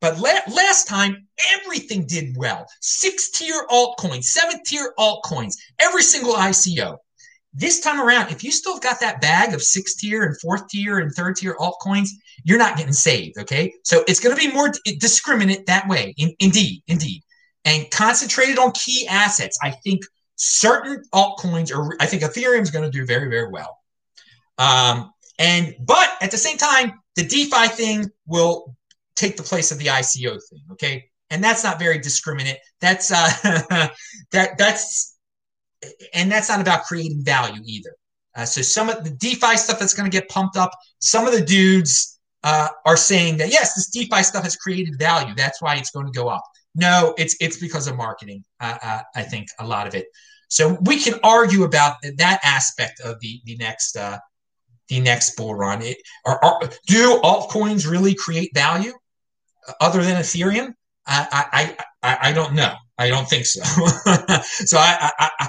But 0.00 0.18
la- 0.18 0.54
last 0.54 0.86
time, 0.86 1.26
everything 1.54 2.06
did 2.06 2.36
well. 2.36 2.66
Six 2.80 3.30
tier 3.30 3.66
altcoins, 3.68 4.24
seven 4.24 4.62
tier 4.64 4.94
altcoins, 4.98 5.54
every 5.78 6.02
single 6.02 6.34
ICO. 6.34 6.96
This 7.54 7.80
time 7.80 8.00
around, 8.00 8.30
if 8.30 8.44
you 8.44 8.52
still 8.52 8.78
got 8.78 9.00
that 9.00 9.20
bag 9.20 9.54
of 9.54 9.62
sixth 9.62 9.98
tier 9.98 10.24
and 10.24 10.38
fourth 10.40 10.68
tier 10.68 10.98
and 10.98 11.12
third 11.12 11.36
tier 11.36 11.56
altcoins, 11.58 12.08
you're 12.44 12.58
not 12.58 12.76
getting 12.76 12.92
saved. 12.92 13.38
Okay. 13.38 13.72
So 13.84 14.04
it's 14.06 14.20
going 14.20 14.36
to 14.36 14.40
be 14.40 14.52
more 14.52 14.70
discriminate 14.98 15.66
that 15.66 15.88
way. 15.88 16.14
In, 16.18 16.34
indeed, 16.40 16.82
indeed. 16.86 17.22
And 17.64 17.90
concentrated 17.90 18.58
on 18.58 18.72
key 18.72 19.06
assets. 19.08 19.58
I 19.62 19.70
think 19.70 20.02
certain 20.36 21.02
altcoins 21.14 21.74
are, 21.74 21.96
I 22.00 22.06
think 22.06 22.22
Ethereum 22.22 22.60
is 22.62 22.70
going 22.70 22.84
to 22.84 22.90
do 22.90 23.04
very, 23.06 23.28
very 23.28 23.50
well. 23.50 23.78
Um, 24.58 25.12
and, 25.38 25.74
but 25.80 26.10
at 26.20 26.30
the 26.30 26.36
same 26.36 26.58
time, 26.58 27.00
the 27.16 27.24
DeFi 27.24 27.68
thing 27.68 28.10
will 28.26 28.76
take 29.16 29.36
the 29.36 29.42
place 29.42 29.72
of 29.72 29.78
the 29.78 29.86
ICO 29.86 30.38
thing. 30.50 30.62
Okay. 30.72 31.10
And 31.30 31.42
that's 31.42 31.64
not 31.64 31.78
very 31.78 31.98
discriminate. 31.98 32.58
That's, 32.80 33.10
uh, 33.10 33.30
that, 34.32 34.58
that's, 34.58 35.17
and 36.14 36.30
that's 36.30 36.48
not 36.48 36.60
about 36.60 36.84
creating 36.84 37.24
value 37.24 37.62
either. 37.64 37.94
Uh, 38.34 38.44
so 38.44 38.62
some 38.62 38.88
of 38.88 39.04
the 39.04 39.10
DeFi 39.10 39.56
stuff 39.56 39.78
that's 39.78 39.94
going 39.94 40.08
to 40.08 40.16
get 40.16 40.28
pumped 40.28 40.56
up, 40.56 40.70
some 41.00 41.26
of 41.26 41.32
the 41.32 41.40
dudes 41.40 42.20
uh, 42.44 42.68
are 42.86 42.96
saying 42.96 43.36
that 43.38 43.50
yes, 43.50 43.74
this 43.74 43.90
DeFi 43.90 44.22
stuff 44.22 44.44
has 44.44 44.56
created 44.56 44.98
value. 44.98 45.34
That's 45.34 45.60
why 45.60 45.76
it's 45.76 45.90
going 45.90 46.06
to 46.06 46.12
go 46.12 46.28
up. 46.28 46.44
No, 46.74 47.14
it's 47.18 47.36
it's 47.40 47.58
because 47.58 47.88
of 47.88 47.96
marketing. 47.96 48.44
Uh, 48.60 48.78
uh 48.80 49.00
I 49.16 49.22
think 49.22 49.48
a 49.58 49.66
lot 49.66 49.86
of 49.86 49.94
it. 49.94 50.06
So 50.48 50.78
we 50.82 50.98
can 50.98 51.18
argue 51.24 51.64
about 51.64 51.96
that 52.02 52.40
aspect 52.42 53.00
of 53.00 53.18
the 53.20 53.40
the 53.44 53.56
next 53.56 53.96
uh, 53.96 54.18
the 54.88 55.00
next 55.00 55.36
bull 55.36 55.54
run. 55.54 55.82
It, 55.82 55.98
are, 56.24 56.42
are, 56.42 56.60
do 56.86 57.20
altcoins 57.22 57.90
really 57.90 58.14
create 58.14 58.50
value 58.54 58.92
other 59.80 60.02
than 60.02 60.20
Ethereum? 60.20 60.74
I 61.06 61.76
I 62.02 62.08
I, 62.08 62.18
I 62.28 62.32
don't 62.32 62.54
know. 62.54 62.74
I 62.98 63.08
don't 63.08 63.28
think 63.28 63.46
so. 63.46 63.62
so 64.42 64.78
I, 64.78 65.10
I 65.18 65.48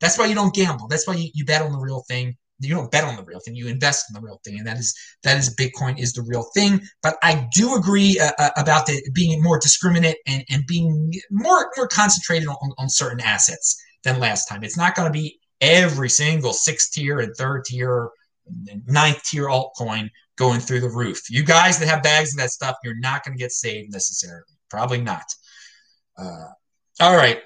that's 0.00 0.18
why 0.18 0.26
you 0.26 0.34
don't 0.34 0.54
gamble. 0.54 0.88
That's 0.88 1.06
why 1.06 1.14
you, 1.14 1.30
you 1.34 1.44
bet 1.44 1.62
on 1.62 1.72
the 1.72 1.78
real 1.78 2.04
thing. 2.08 2.36
You 2.60 2.74
don't 2.74 2.90
bet 2.90 3.04
on 3.04 3.14
the 3.14 3.22
real 3.22 3.38
thing. 3.38 3.54
You 3.54 3.68
invest 3.68 4.06
in 4.10 4.14
the 4.14 4.20
real 4.20 4.40
thing, 4.44 4.58
and 4.58 4.66
that 4.66 4.78
is 4.78 4.94
that 5.22 5.38
is 5.38 5.54
Bitcoin 5.54 5.98
is 5.98 6.12
the 6.12 6.22
real 6.22 6.44
thing. 6.54 6.80
But 7.02 7.16
I 7.22 7.46
do 7.54 7.76
agree 7.76 8.18
uh, 8.18 8.32
uh 8.38 8.50
about 8.56 8.86
the 8.86 9.00
being 9.14 9.42
more 9.42 9.60
discriminate 9.60 10.16
and, 10.26 10.44
and 10.50 10.66
being 10.66 11.12
more 11.30 11.70
more 11.76 11.88
concentrated 11.88 12.48
on, 12.48 12.72
on 12.78 12.88
certain 12.88 13.20
assets 13.20 13.80
than 14.02 14.18
last 14.18 14.46
time. 14.46 14.64
It's 14.64 14.76
not 14.76 14.96
going 14.96 15.06
to 15.06 15.12
be 15.12 15.38
every 15.60 16.08
single 16.08 16.52
sixth 16.52 16.92
tier 16.92 17.20
and 17.20 17.34
third 17.36 17.64
tier, 17.64 18.10
ninth 18.86 19.22
tier 19.24 19.46
altcoin 19.46 20.10
going 20.36 20.60
through 20.60 20.80
the 20.80 20.88
roof. 20.88 21.30
You 21.30 21.44
guys 21.44 21.78
that 21.78 21.88
have 21.88 22.02
bags 22.02 22.32
of 22.32 22.38
that 22.38 22.50
stuff, 22.50 22.76
you're 22.82 22.98
not 22.98 23.24
going 23.24 23.36
to 23.36 23.42
get 23.42 23.52
saved 23.52 23.92
necessarily. 23.92 24.42
Probably 24.70 25.00
not. 25.00 25.24
Uh, 26.16 26.46
all 27.00 27.16
right. 27.16 27.40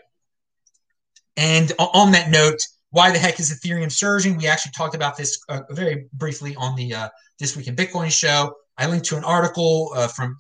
And 1.37 1.73
on 1.79 2.13
that 2.13 2.31
note, 2.31 2.61
why 2.91 3.11
the 3.11 3.19
heck 3.19 3.41
is 3.41 3.51
Ethereum 3.51 3.91
surging? 3.91 4.37
We 4.37 4.47
actually 4.47 4.73
talked 4.73 4.95
about 4.95 5.17
this 5.17 5.41
uh, 5.49 5.63
very 5.71 6.07
briefly 6.13 6.55
on 6.57 6.77
the 6.77 6.95
uh, 6.95 7.09
This 7.39 7.57
Week 7.57 7.67
in 7.67 7.75
Bitcoin 7.75 8.11
show. 8.13 8.55
I 8.79 8.87
linked 8.87 9.07
to 9.07 9.17
an 9.17 9.25
article 9.25 9.93
uh, 9.95 10.09
from, 10.09 10.37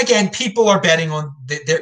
again, 0.00 0.30
people 0.30 0.68
are 0.68 0.80
betting 0.80 1.10
on, 1.10 1.34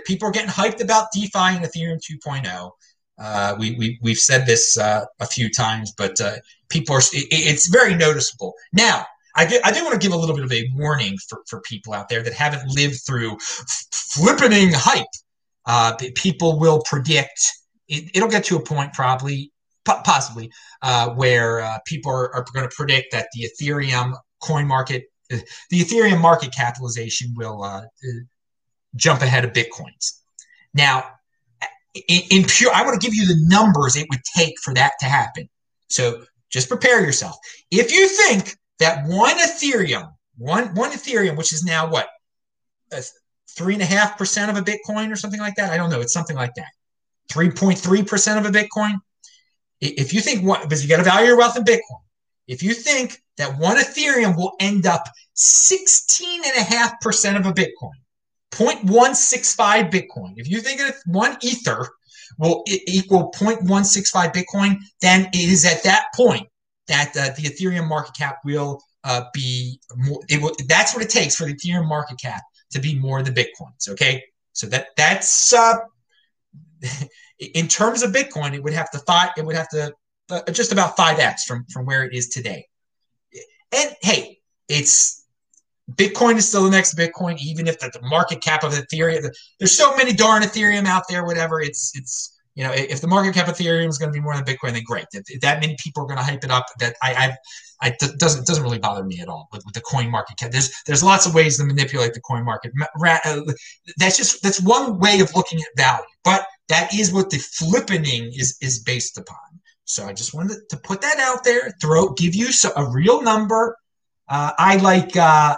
people 0.06 0.28
are 0.28 0.32
getting 0.32 0.50
hyped 0.50 0.82
about 0.82 1.08
DeFi 1.12 1.56
and 1.56 1.64
Ethereum 1.64 1.98
2.0. 1.98 2.70
Uh, 3.16 3.56
we, 3.58 3.76
we, 3.76 3.98
we've 4.02 4.18
said 4.18 4.44
this 4.46 4.76
uh, 4.76 5.04
a 5.20 5.26
few 5.26 5.48
times, 5.48 5.92
but 5.96 6.20
uh, 6.20 6.34
people 6.68 6.96
are, 6.96 7.00
it, 7.12 7.26
it's 7.30 7.68
very 7.68 7.94
noticeable. 7.94 8.54
Now, 8.72 9.06
I 9.36 9.46
do, 9.46 9.58
I 9.64 9.72
do 9.72 9.84
want 9.84 10.00
to 10.00 10.04
give 10.04 10.12
a 10.12 10.16
little 10.16 10.34
bit 10.34 10.44
of 10.44 10.52
a 10.52 10.68
warning 10.74 11.16
for, 11.28 11.42
for 11.48 11.60
people 11.60 11.92
out 11.92 12.08
there 12.08 12.22
that 12.22 12.32
haven't 12.32 12.68
lived 12.68 13.00
through 13.04 13.36
flippening 13.92 14.72
hype. 14.74 16.14
people 16.14 16.58
will 16.58 16.82
predict 16.82 17.40
it, 17.88 18.22
will 18.22 18.30
get 18.30 18.44
to 18.44 18.56
a 18.56 18.60
point 18.62 18.92
probably, 18.92 19.52
possibly, 19.84 20.50
uh, 20.82 21.10
where 21.10 21.60
uh, 21.60 21.78
people 21.86 22.10
are, 22.10 22.34
are 22.34 22.44
going 22.52 22.68
to 22.68 22.74
predict 22.74 23.12
that 23.12 23.28
the 23.34 23.48
Ethereum 23.48 24.14
coin 24.42 24.66
market, 24.66 25.04
the 25.30 25.44
Ethereum 25.72 26.20
market 26.20 26.54
capitalization 26.54 27.34
will 27.36 27.62
uh, 27.62 27.82
jump 28.96 29.22
ahead 29.22 29.44
of 29.44 29.52
Bitcoin's. 29.52 30.22
Now, 30.72 31.04
in, 31.94 32.22
in 32.30 32.44
pure, 32.44 32.72
I 32.74 32.82
want 32.82 33.00
to 33.00 33.04
give 33.04 33.14
you 33.14 33.26
the 33.26 33.40
numbers 33.46 33.96
it 33.96 34.06
would 34.10 34.20
take 34.36 34.54
for 34.62 34.74
that 34.74 34.92
to 35.00 35.06
happen. 35.06 35.48
So 35.88 36.24
just 36.50 36.68
prepare 36.68 37.00
yourself. 37.00 37.36
If 37.70 37.92
you 37.92 38.08
think 38.08 38.56
that 38.80 39.06
one 39.06 39.36
Ethereum, 39.38 40.12
one 40.36 40.74
one 40.74 40.90
Ethereum, 40.90 41.36
which 41.36 41.52
is 41.52 41.64
now 41.64 41.88
what, 41.88 42.08
three 43.56 43.74
and 43.74 43.82
a 43.82 43.86
half 43.86 44.18
percent 44.18 44.50
of 44.50 44.56
a 44.56 44.62
Bitcoin 44.62 45.12
or 45.12 45.16
something 45.16 45.40
like 45.40 45.54
that. 45.56 45.72
I 45.72 45.76
don't 45.76 45.90
know. 45.90 46.00
It's 46.00 46.12
something 46.12 46.36
like 46.36 46.54
that. 46.56 46.68
3.3% 47.30 48.38
of 48.38 48.46
a 48.46 48.50
Bitcoin. 48.50 48.94
If 49.80 50.14
you 50.14 50.20
think 50.20 50.44
what, 50.44 50.62
because 50.62 50.82
you 50.82 50.88
got 50.88 50.98
to 50.98 51.04
value 51.04 51.28
your 51.28 51.38
wealth 51.38 51.56
in 51.56 51.64
Bitcoin. 51.64 52.00
If 52.46 52.62
you 52.62 52.74
think 52.74 53.22
that 53.38 53.58
one 53.58 53.76
Ethereum 53.76 54.36
will 54.36 54.52
end 54.60 54.86
up 54.86 55.08
16.5% 55.36 57.36
of 57.36 57.46
a 57.46 57.52
Bitcoin, 57.52 57.90
0.165 58.52 59.90
Bitcoin, 59.90 60.34
if 60.36 60.48
you 60.48 60.60
think 60.60 60.80
that 60.80 60.96
one 61.06 61.36
Ether 61.42 61.88
will 62.38 62.62
equal 62.66 63.32
0.165 63.32 64.32
Bitcoin, 64.32 64.76
then 65.00 65.28
it 65.32 65.50
is 65.50 65.64
at 65.64 65.82
that 65.84 66.06
point 66.14 66.46
that 66.86 67.16
uh, 67.16 67.30
the 67.36 67.48
Ethereum 67.48 67.88
market 67.88 68.14
cap 68.16 68.38
will 68.44 68.80
uh, 69.04 69.24
be 69.32 69.80
more. 69.96 70.20
It 70.28 70.40
will, 70.40 70.52
that's 70.68 70.94
what 70.94 71.04
it 71.04 71.10
takes 71.10 71.36
for 71.36 71.46
the 71.46 71.54
Ethereum 71.54 71.88
market 71.88 72.18
cap 72.20 72.42
to 72.72 72.80
be 72.80 72.98
more 72.98 73.22
than 73.22 73.34
Bitcoins. 73.34 73.88
Okay, 73.88 74.22
so 74.52 74.66
that 74.68 74.88
that's 74.96 75.52
uh, 75.52 75.74
in 77.54 77.68
terms 77.68 78.02
of 78.02 78.12
Bitcoin, 78.12 78.54
it 78.54 78.62
would 78.62 78.72
have 78.72 78.90
to 78.90 78.98
five. 79.00 79.30
It 79.36 79.44
would 79.44 79.56
have 79.56 79.68
to 79.70 79.92
uh, 80.30 80.42
just 80.52 80.72
about 80.72 80.96
five 80.96 81.18
x 81.18 81.44
from 81.44 81.64
from 81.72 81.86
where 81.86 82.04
it 82.04 82.14
is 82.14 82.28
today. 82.28 82.66
And 83.72 83.94
hey, 84.02 84.38
it's 84.68 85.24
Bitcoin 85.92 86.36
is 86.36 86.48
still 86.48 86.64
the 86.64 86.70
next 86.70 86.96
Bitcoin, 86.96 87.38
even 87.38 87.66
if 87.66 87.78
the, 87.78 87.90
the 87.92 88.06
market 88.06 88.42
cap 88.42 88.64
of 88.64 88.72
Ethereum. 88.72 89.22
The, 89.22 89.34
there's 89.58 89.76
so 89.76 89.94
many 89.96 90.12
darn 90.12 90.42
Ethereum 90.42 90.86
out 90.86 91.04
there. 91.08 91.24
Whatever. 91.24 91.60
It's 91.60 91.92
it's 91.94 92.38
you 92.54 92.64
know 92.64 92.72
if 92.72 93.00
the 93.00 93.08
market 93.08 93.34
cap 93.34 93.48
of 93.48 93.56
Ethereum 93.56 93.88
is 93.88 93.98
going 93.98 94.12
to 94.12 94.16
be 94.16 94.22
more 94.22 94.34
than 94.34 94.44
Bitcoin, 94.44 94.72
then 94.72 94.84
great. 94.84 95.06
If, 95.12 95.24
if 95.28 95.40
that 95.40 95.60
many 95.60 95.76
people 95.82 96.02
are 96.02 96.06
going 96.06 96.18
to 96.18 96.24
hype 96.24 96.44
it 96.44 96.50
up, 96.50 96.66
that 96.80 96.96
I, 97.02 97.14
I 97.14 97.36
I, 97.84 97.88
it 97.88 98.18
doesn't 98.18 98.46
doesn't 98.46 98.62
really 98.62 98.78
bother 98.78 99.04
me 99.04 99.20
at 99.20 99.28
all 99.28 99.48
with, 99.52 99.62
with, 99.66 99.74
the 99.74 99.80
coin 99.82 100.10
market 100.10 100.38
cap. 100.38 100.50
There's 100.50 100.72
there's 100.86 101.02
lots 101.02 101.26
of 101.26 101.34
ways 101.34 101.58
to 101.58 101.64
manipulate 101.64 102.14
the 102.14 102.20
coin 102.20 102.44
market. 102.44 102.72
Uh, 103.04 103.40
that's 103.98 104.16
just 104.16 104.42
that's 104.42 104.60
one 104.62 104.98
way 104.98 105.20
of 105.20 105.34
looking 105.34 105.58
at 105.58 105.66
value. 105.76 106.04
But 106.24 106.46
that 106.74 106.92
is 106.92 107.12
what 107.12 107.30
the 107.30 107.38
flippening 107.38 108.28
is 108.28 108.56
is 108.60 108.82
based 108.82 109.16
upon. 109.18 109.38
So 109.84 110.06
I 110.06 110.12
just 110.12 110.34
wanted 110.34 110.58
to 110.70 110.76
put 110.78 111.00
that 111.02 111.18
out 111.18 111.44
there, 111.44 111.74
throw, 111.80 112.12
give 112.14 112.34
you 112.34 112.48
a 112.74 112.84
real 112.90 113.22
number. 113.22 113.76
Uh, 114.28 114.52
I 114.58 114.76
like 114.76 115.14
uh, 115.16 115.56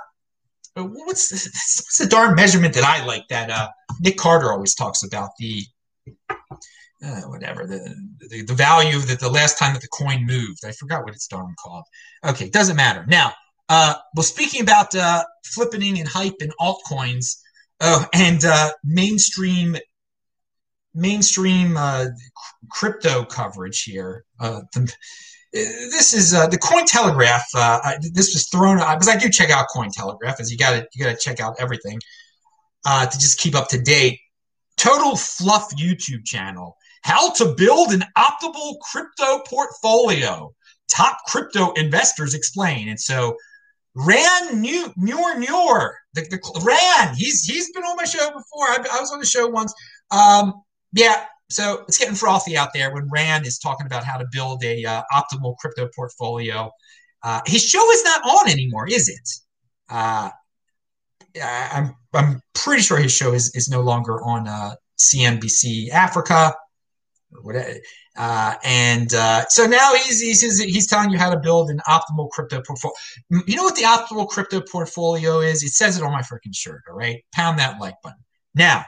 what's 0.74 1.28
the, 1.28 1.36
what's 1.36 1.98
the 1.98 2.06
darn 2.06 2.34
measurement 2.34 2.74
that 2.74 2.84
I 2.84 3.04
like 3.06 3.26
that 3.28 3.50
uh, 3.50 3.68
Nick 4.00 4.16
Carter 4.18 4.52
always 4.52 4.74
talks 4.74 5.02
about 5.04 5.30
the 5.38 5.62
uh, 7.04 7.22
whatever 7.32 7.66
the, 7.66 7.80
the, 8.30 8.42
the 8.42 8.54
value 8.54 8.98
that 8.98 9.20
the 9.20 9.30
last 9.30 9.58
time 9.58 9.74
that 9.74 9.82
the 9.82 9.88
coin 9.88 10.26
moved. 10.26 10.64
I 10.66 10.72
forgot 10.72 11.04
what 11.04 11.14
it's 11.14 11.28
darn 11.28 11.54
called. 11.62 11.84
Okay, 12.24 12.48
doesn't 12.48 12.76
matter. 12.76 13.04
Now, 13.06 13.32
uh, 13.68 13.94
well, 14.14 14.22
speaking 14.22 14.62
about 14.62 14.94
uh, 14.94 15.22
flippening 15.54 15.98
and 15.98 16.08
hype 16.08 16.36
and 16.40 16.52
altcoins, 16.60 17.36
oh, 17.80 18.04
and 18.12 18.44
uh, 18.44 18.70
mainstream 18.84 19.76
mainstream 20.96 21.76
uh, 21.76 22.06
crypto 22.70 23.24
coverage 23.24 23.82
here. 23.82 24.24
Uh, 24.40 24.62
the, 24.72 24.92
this 25.52 26.12
is 26.12 26.34
uh, 26.34 26.46
the 26.48 26.58
Cointelegraph. 26.58 27.42
Uh, 27.54 27.92
this 28.12 28.34
was 28.34 28.48
thrown 28.48 28.78
out 28.78 28.98
because 28.98 29.14
I 29.14 29.18
do 29.18 29.28
check 29.28 29.50
out 29.50 29.66
Cointelegraph, 29.74 30.40
as 30.40 30.50
you 30.50 30.58
got 30.58 30.72
to 30.72 30.86
you 30.94 31.04
got 31.04 31.12
to 31.12 31.18
check 31.18 31.40
out 31.40 31.56
everything 31.58 31.98
uh, 32.84 33.06
to 33.06 33.18
just 33.18 33.38
keep 33.38 33.54
up 33.54 33.68
to 33.68 33.80
date. 33.80 34.18
Total 34.76 35.16
Fluff 35.16 35.74
YouTube 35.76 36.24
channel. 36.24 36.76
How 37.02 37.30
to 37.34 37.54
build 37.56 37.92
an 37.92 38.04
optimal 38.18 38.74
crypto 38.80 39.40
portfolio. 39.46 40.52
Top 40.90 41.18
crypto 41.26 41.72
investors 41.72 42.34
explain. 42.34 42.88
And 42.88 43.00
so 43.00 43.36
Ran 43.94 44.62
Neuner 44.62 45.38
Muir, 45.38 45.96
the, 46.12 46.22
the 46.22 46.62
Ran, 46.64 47.14
he's 47.14 47.44
he's 47.44 47.72
been 47.72 47.84
on 47.84 47.96
my 47.96 48.04
show 48.04 48.26
before. 48.26 48.66
I, 48.66 48.84
I 48.92 49.00
was 49.00 49.10
on 49.12 49.20
the 49.20 49.26
show 49.26 49.46
once. 49.46 49.72
Um, 50.10 50.52
yeah, 50.96 51.24
so 51.50 51.84
it's 51.86 51.98
getting 51.98 52.14
frothy 52.14 52.56
out 52.56 52.70
there 52.72 52.92
when 52.92 53.08
Ran 53.10 53.44
is 53.44 53.58
talking 53.58 53.86
about 53.86 54.02
how 54.02 54.16
to 54.16 54.26
build 54.32 54.64
a 54.64 54.84
uh, 54.84 55.02
optimal 55.12 55.56
crypto 55.58 55.88
portfolio. 55.94 56.70
Uh, 57.22 57.40
his 57.46 57.62
show 57.62 57.90
is 57.92 58.02
not 58.02 58.22
on 58.22 58.48
anymore, 58.50 58.88
is 58.88 59.08
it? 59.08 59.28
Uh, 59.90 60.30
I'm 61.42 61.94
I'm 62.14 62.40
pretty 62.54 62.82
sure 62.82 62.98
his 62.98 63.12
show 63.12 63.34
is, 63.34 63.54
is 63.54 63.68
no 63.68 63.82
longer 63.82 64.22
on 64.24 64.48
uh, 64.48 64.74
CNBC 64.98 65.90
Africa. 65.90 66.54
Uh, 68.16 68.54
and 68.64 69.12
uh, 69.12 69.44
so 69.48 69.66
now 69.66 69.92
he's, 69.92 70.20
he's 70.20 70.58
he's 70.58 70.86
telling 70.86 71.10
you 71.10 71.18
how 71.18 71.28
to 71.28 71.38
build 71.38 71.68
an 71.68 71.80
optimal 71.86 72.30
crypto 72.30 72.62
portfolio. 72.62 72.94
You 73.46 73.56
know 73.56 73.64
what 73.64 73.76
the 73.76 73.82
optimal 73.82 74.26
crypto 74.28 74.62
portfolio 74.62 75.40
is? 75.40 75.62
It 75.62 75.72
says 75.72 75.98
it 75.98 76.02
on 76.02 76.12
my 76.12 76.22
freaking 76.22 76.54
shirt. 76.54 76.82
All 76.88 76.96
right, 76.96 77.22
pound 77.34 77.58
that 77.58 77.78
like 77.78 77.96
button 78.02 78.24
now. 78.54 78.86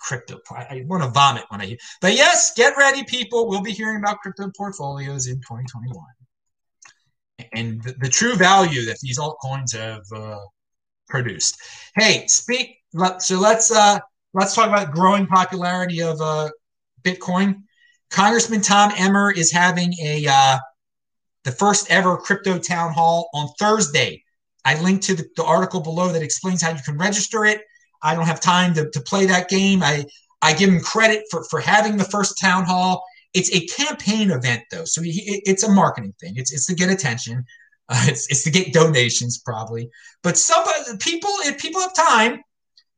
Crypto, 0.00 0.38
I 0.50 0.84
want 0.86 1.02
to 1.02 1.10
vomit 1.10 1.44
when 1.48 1.60
I 1.60 1.66
hear. 1.66 1.78
But 2.00 2.14
yes, 2.14 2.52
get 2.54 2.76
ready, 2.76 3.04
people. 3.04 3.48
We'll 3.48 3.62
be 3.62 3.72
hearing 3.72 3.98
about 3.98 4.20
crypto 4.20 4.50
portfolios 4.56 5.26
in 5.26 5.36
2021 5.36 5.96
and 7.52 7.82
the, 7.82 7.92
the 8.00 8.08
true 8.08 8.34
value 8.34 8.84
that 8.86 8.98
these 9.00 9.18
altcoins 9.18 9.76
have 9.76 10.04
uh, 10.14 10.38
produced. 11.08 11.60
Hey, 11.96 12.26
speak. 12.26 12.76
So 13.18 13.38
let's 13.38 13.70
uh, 13.70 13.98
let's 14.34 14.54
talk 14.54 14.68
about 14.68 14.92
growing 14.92 15.26
popularity 15.26 16.02
of 16.02 16.20
uh, 16.20 16.50
Bitcoin. 17.02 17.62
Congressman 18.10 18.62
Tom 18.62 18.92
Emmer 18.96 19.30
is 19.30 19.52
having 19.52 19.92
a 20.02 20.26
uh, 20.28 20.58
the 21.44 21.52
first 21.52 21.90
ever 21.90 22.16
crypto 22.16 22.58
town 22.58 22.92
hall 22.92 23.28
on 23.34 23.48
Thursday. 23.58 24.24
I 24.64 24.80
linked 24.80 25.04
to 25.04 25.14
the, 25.14 25.26
the, 25.36 25.44
article 25.44 25.80
below 25.80 26.12
that 26.12 26.22
explains 26.22 26.60
how 26.60 26.70
you 26.70 26.82
can 26.84 26.98
register 26.98 27.44
it. 27.46 27.62
I 28.02 28.14
don't 28.14 28.26
have 28.26 28.40
time 28.40 28.74
to, 28.74 28.88
to 28.90 29.00
play 29.00 29.26
that 29.26 29.48
game. 29.48 29.82
I 29.82 30.04
I 30.42 30.52
give 30.52 30.70
him 30.70 30.80
credit 30.80 31.24
for 31.30 31.44
for 31.44 31.60
having 31.60 31.96
the 31.96 32.04
first 32.04 32.38
town 32.40 32.64
hall. 32.64 33.04
It's 33.34 33.52
a 33.52 33.66
campaign 33.66 34.30
event 34.30 34.62
though, 34.70 34.84
so 34.84 35.02
he, 35.02 35.42
it's 35.44 35.62
a 35.62 35.70
marketing 35.70 36.14
thing. 36.20 36.34
It's 36.36 36.52
it's 36.52 36.66
to 36.66 36.74
get 36.74 36.90
attention. 36.90 37.44
Uh, 37.90 38.04
it's, 38.08 38.30
it's 38.30 38.44
to 38.44 38.50
get 38.50 38.74
donations 38.74 39.38
probably. 39.38 39.88
But 40.22 40.36
some 40.36 40.62
people, 40.98 41.30
if 41.44 41.56
people 41.58 41.80
have 41.80 41.94
time, 41.94 42.42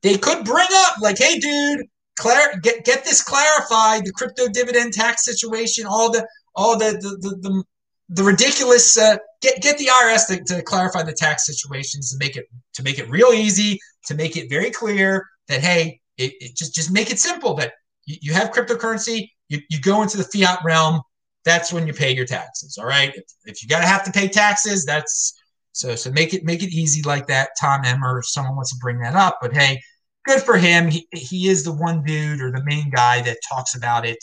they 0.03 0.19
could 0.19 0.45
bring 0.45 0.67
up 0.69 0.95
like, 1.01 1.17
hey, 1.17 1.39
dude, 1.39 1.87
clar- 2.19 2.59
get 2.61 2.85
get 2.85 3.05
this 3.05 3.23
clarified, 3.23 4.05
the 4.05 4.13
crypto 4.13 4.49
dividend 4.49 4.93
tax 4.93 5.25
situation, 5.25 5.87
all 5.87 6.11
the 6.11 6.27
all 6.57 6.77
the 6.77 6.91
the 7.01 7.17
the, 7.21 7.37
the, 7.37 7.65
the 8.11 8.25
ridiculous 8.25 8.99
uh, 8.99 9.17
get 9.41 9.63
get 9.63 9.79
the 9.79 9.87
IRS 9.87 10.27
to, 10.27 10.45
to 10.55 10.63
clarify 10.63 11.03
the 11.03 11.13
tax 11.13 11.47
situations 11.47 12.11
to 12.11 12.19
make 12.19 12.37
it 12.37 12.47
to 12.75 12.83
make 12.83 12.99
it 12.99 13.09
real 13.09 13.29
easy, 13.29 13.79
to 14.07 14.15
make 14.15 14.37
it 14.37 14.51
very 14.51 14.71
clear 14.71 15.27
that 15.49 15.61
hey, 15.61 16.01
it, 16.19 16.33
it 16.41 16.57
just 16.57 16.75
just 16.75 16.91
make 16.91 17.11
it 17.11 17.19
simple 17.19 17.55
that 17.55 17.73
you, 18.07 18.17
you 18.21 18.33
have 18.33 18.51
cryptocurrency, 18.51 19.31
you, 19.49 19.61
you 19.71 19.81
go 19.81 20.03
into 20.03 20.17
the 20.17 20.25
fiat 20.25 20.59
realm, 20.65 21.01
that's 21.45 21.73
when 21.73 21.87
you 21.87 21.93
pay 21.93 22.13
your 22.15 22.27
taxes. 22.27 22.79
All 22.79 22.87
right. 22.87 23.15
If, 23.15 23.25
if 23.45 23.63
you 23.63 23.69
gotta 23.69 23.87
have 23.87 24.05
to 24.05 24.13
pay 24.13 24.29
taxes, 24.29 24.85
that's 24.85 25.41
so 25.73 25.95
so 25.95 26.11
make 26.11 26.35
it 26.35 26.45
make 26.45 26.65
it 26.65 26.75
easy 26.75 27.03
like 27.03 27.29
that. 27.29 27.51
Tom 27.61 27.83
Emmer, 27.85 28.23
someone 28.23 28.57
wants 28.57 28.73
to 28.73 28.79
bring 28.81 28.99
that 29.01 29.15
up, 29.15 29.39
but 29.41 29.55
hey, 29.55 29.81
good 30.27 30.43
for 30.43 30.59
him. 30.59 30.89
He, 30.89 31.07
he 31.13 31.49
is 31.49 31.63
the 31.63 31.73
one 31.73 32.03
dude 32.03 32.41
or 32.41 32.51
the 32.51 32.65
main 32.65 32.91
guy 32.91 33.23
that 33.23 33.39
talks 33.49 33.77
about 33.77 34.05
it 34.05 34.19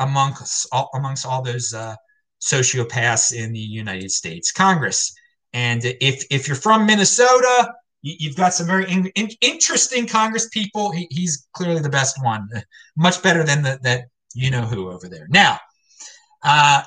amongst 0.00 0.66
amongst 0.94 1.24
all 1.26 1.42
those 1.42 1.72
uh, 1.72 1.94
sociopaths 2.44 3.32
in 3.32 3.52
the 3.52 3.58
United 3.58 4.10
States 4.10 4.52
Congress. 4.52 5.14
And 5.52 5.82
if 5.84 6.24
if 6.30 6.46
you're 6.46 6.56
from 6.56 6.86
Minnesota, 6.86 7.72
you, 8.02 8.28
have 8.28 8.36
got 8.36 8.52
some 8.52 8.66
very 8.66 8.90
in, 8.90 9.06
in, 9.14 9.30
interesting 9.40 10.06
Congress 10.06 10.48
people. 10.50 10.92
He, 10.92 11.06
he's 11.10 11.48
clearly 11.54 11.80
the 11.80 11.88
best 11.88 12.22
one, 12.22 12.48
much 12.96 13.22
better 13.22 13.44
than 13.44 13.62
the, 13.62 13.78
that 13.82 14.04
you 14.34 14.50
know 14.50 14.62
who 14.62 14.90
over 14.90 15.08
there. 15.08 15.26
Now, 15.30 15.58
uh, 16.42 16.82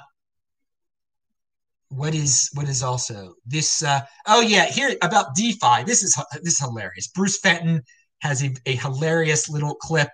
what 1.90 2.14
is 2.14 2.50
what 2.53 2.68
is 2.68 2.84
also 2.84 3.34
this? 3.46 3.81
Uh, 3.81 4.01
oh 4.27 4.42
yeah, 4.42 4.66
here 4.66 4.96
about 5.01 5.36
DeFi. 5.36 5.84
This 5.86 6.03
is 6.03 6.16
this 6.34 6.53
is 6.53 6.60
hilarious. 6.60 7.08
Bruce 7.08 7.40
Fenton 7.40 7.81
has 8.22 8.44
a, 8.44 8.53
a 8.66 8.75
hilarious 8.75 9.50
little 9.50 9.75
clip. 9.75 10.10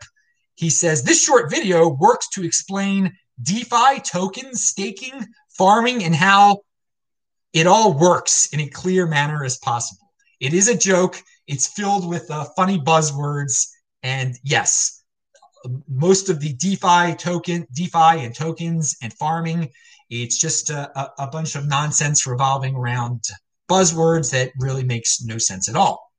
He 0.55 0.69
says 0.69 1.03
this 1.03 1.23
short 1.23 1.49
video 1.49 1.89
works 1.89 2.29
to 2.29 2.43
explain 2.43 3.11
DeFi 3.41 3.99
tokens, 4.03 4.65
staking, 4.65 5.25
farming, 5.57 6.03
and 6.03 6.15
how 6.15 6.61
it 7.53 7.67
all 7.67 7.97
works 7.97 8.47
in 8.53 8.59
a 8.59 8.67
clear 8.67 9.05
manner 9.05 9.43
as 9.43 9.57
possible. 9.57 10.11
It 10.39 10.53
is 10.53 10.67
a 10.67 10.77
joke. 10.77 11.21
It's 11.47 11.67
filled 11.67 12.07
with 12.07 12.29
uh, 12.31 12.45
funny 12.55 12.79
buzzwords, 12.79 13.67
and 14.01 14.35
yes, 14.43 15.03
most 15.87 16.29
of 16.29 16.39
the 16.39 16.53
DeFi 16.53 17.15
token, 17.15 17.65
DeFi 17.73 18.25
and 18.25 18.35
tokens 18.35 18.95
and 19.01 19.13
farming, 19.13 19.69
it's 20.09 20.37
just 20.37 20.69
a, 20.69 21.11
a, 21.17 21.27
bunch 21.27 21.55
of 21.55 21.67
nonsense 21.67 22.27
revolving 22.27 22.75
around 22.75 23.23
buzzwords 23.69 24.31
that 24.31 24.51
really 24.59 24.83
makes 24.83 25.23
no 25.23 25.37
sense 25.37 25.69
at 25.69 25.75
all. 25.75 26.11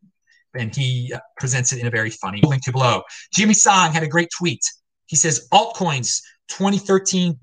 And 0.55 0.75
he 0.75 1.13
uh, 1.15 1.21
presents 1.37 1.73
it 1.73 1.81
in 1.81 1.87
a 1.87 1.91
very 1.91 2.11
funny 2.11 2.41
link 2.43 2.65
to 2.65 2.73
below. 2.73 3.03
Jimmy 3.33 3.55
Song 3.55 3.93
had 3.93 4.03
a 4.03 4.09
great 4.09 4.31
tweet. 4.37 4.63
He 5.07 5.17
says 5.17 5.47
altcoins 5.53 6.21
2013 6.49 7.39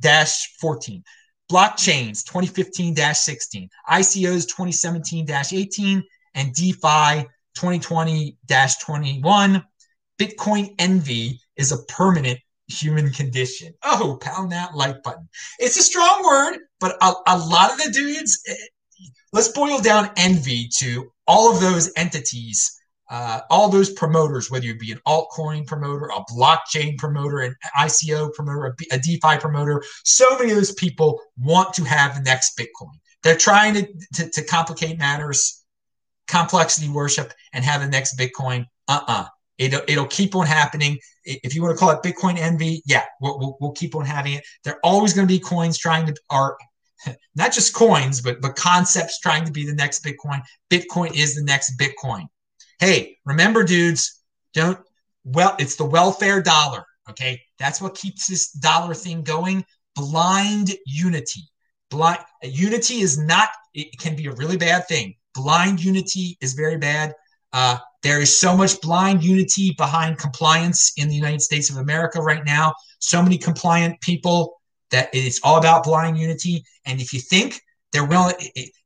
14, 0.59 1.03
blockchains 1.51 2.23
2015 2.23 2.95
16, 2.95 3.69
ICOs 3.89 4.47
2017 4.47 5.27
18, 5.29 6.03
and 6.35 6.53
DeFi 6.53 7.27
2020 7.55 8.37
21. 8.79 9.63
Bitcoin 10.17 10.75
envy 10.79 11.41
is 11.57 11.71
a 11.71 11.83
permanent 11.83 12.39
human 12.67 13.11
condition. 13.11 13.73
Oh, 13.83 14.17
pound 14.21 14.51
that 14.53 14.75
like 14.75 15.03
button. 15.03 15.27
It's 15.59 15.77
a 15.77 15.83
strong 15.83 16.23
word, 16.23 16.59
but 16.79 16.95
a, 17.01 17.13
a 17.27 17.37
lot 17.37 17.71
of 17.71 17.77
the 17.79 17.91
dudes, 17.91 18.41
eh, 18.47 18.55
let's 19.33 19.49
boil 19.49 19.79
down 19.79 20.09
envy 20.15 20.69
to 20.77 21.11
all 21.27 21.53
of 21.53 21.59
those 21.59 21.91
entities, 21.97 22.80
uh, 23.11 23.41
all 23.49 23.67
those 23.67 23.89
promoters, 23.89 24.49
whether 24.49 24.65
you 24.65 24.73
be 24.73 24.93
an 24.93 25.01
altcoin 25.05 25.67
promoter, 25.67 26.05
a 26.05 26.23
blockchain 26.33 26.97
promoter, 26.97 27.41
an 27.41 27.53
ICO 27.77 28.33
promoter, 28.33 28.73
a, 28.89 28.97
DeFi 28.97 29.37
promoter. 29.37 29.83
So 30.05 30.37
many 30.37 30.51
of 30.51 30.55
those 30.55 30.73
people 30.73 31.21
want 31.37 31.73
to 31.73 31.83
have 31.83 32.15
the 32.15 32.21
next 32.21 32.57
Bitcoin. 32.57 32.95
They're 33.21 33.35
trying 33.35 33.73
to, 33.73 33.87
to, 34.13 34.29
to 34.29 34.43
complicate 34.45 34.97
matters, 34.97 35.61
complexity 36.27 36.87
worship, 36.87 37.33
and 37.51 37.65
have 37.65 37.81
the 37.81 37.87
next 37.87 38.17
Bitcoin. 38.17 38.65
Uh 38.87 39.01
uh-uh. 39.07 39.23
uh 39.23 39.25
It'll, 39.57 39.81
it'll 39.87 40.07
keep 40.07 40.33
on 40.33 40.47
happening. 40.47 40.97
If 41.25 41.53
you 41.53 41.61
want 41.61 41.77
to 41.77 41.79
call 41.79 41.91
it 41.91 42.01
Bitcoin 42.01 42.37
envy, 42.37 42.81
yeah, 42.85 43.03
we'll, 43.19 43.37
we'll, 43.37 43.57
we'll 43.59 43.71
keep 43.73 43.93
on 43.93 44.05
having 44.05 44.33
it. 44.33 44.43
There 44.63 44.73
are 44.73 44.79
always 44.83 45.13
going 45.13 45.27
to 45.27 45.31
be 45.31 45.39
coins 45.39 45.77
trying 45.77 46.07
to, 46.07 46.15
are 46.29 46.57
not 47.35 47.51
just 47.51 47.73
coins, 47.73 48.21
but, 48.21 48.41
but 48.41 48.55
concepts 48.55 49.19
trying 49.19 49.45
to 49.45 49.51
be 49.51 49.65
the 49.65 49.75
next 49.75 50.03
Bitcoin. 50.03 50.41
Bitcoin 50.71 51.13
is 51.13 51.35
the 51.35 51.43
next 51.43 51.77
Bitcoin. 51.77 52.27
Hey, 52.81 53.19
remember, 53.25 53.63
dudes, 53.63 54.23
don't, 54.55 54.79
well, 55.23 55.55
it's 55.59 55.75
the 55.75 55.85
welfare 55.85 56.41
dollar. 56.41 56.83
Okay. 57.11 57.39
That's 57.59 57.79
what 57.79 57.93
keeps 57.93 58.25
this 58.25 58.51
dollar 58.53 58.95
thing 58.95 59.21
going. 59.21 59.63
Blind 59.95 60.71
unity. 60.87 61.41
Blind 61.91 62.21
unity 62.41 63.01
is 63.01 63.19
not, 63.19 63.49
it 63.75 63.99
can 63.99 64.15
be 64.15 64.25
a 64.25 64.31
really 64.31 64.57
bad 64.57 64.87
thing. 64.87 65.13
Blind 65.35 65.83
unity 65.83 66.39
is 66.41 66.53
very 66.53 66.77
bad. 66.77 67.13
Uh, 67.53 67.77
there 68.01 68.19
is 68.19 68.39
so 68.39 68.57
much 68.57 68.81
blind 68.81 69.23
unity 69.23 69.75
behind 69.77 70.17
compliance 70.17 70.91
in 70.97 71.07
the 71.07 71.13
United 71.13 71.41
States 71.41 71.69
of 71.69 71.77
America 71.77 72.19
right 72.19 72.43
now. 72.45 72.73
So 72.97 73.21
many 73.21 73.37
compliant 73.37 74.01
people 74.01 74.59
that 74.89 75.09
it's 75.13 75.39
all 75.43 75.59
about 75.59 75.83
blind 75.83 76.17
unity. 76.17 76.63
And 76.87 76.99
if 76.99 77.13
you 77.13 77.19
think 77.19 77.61
they're 77.91 78.05
willing, 78.05 78.35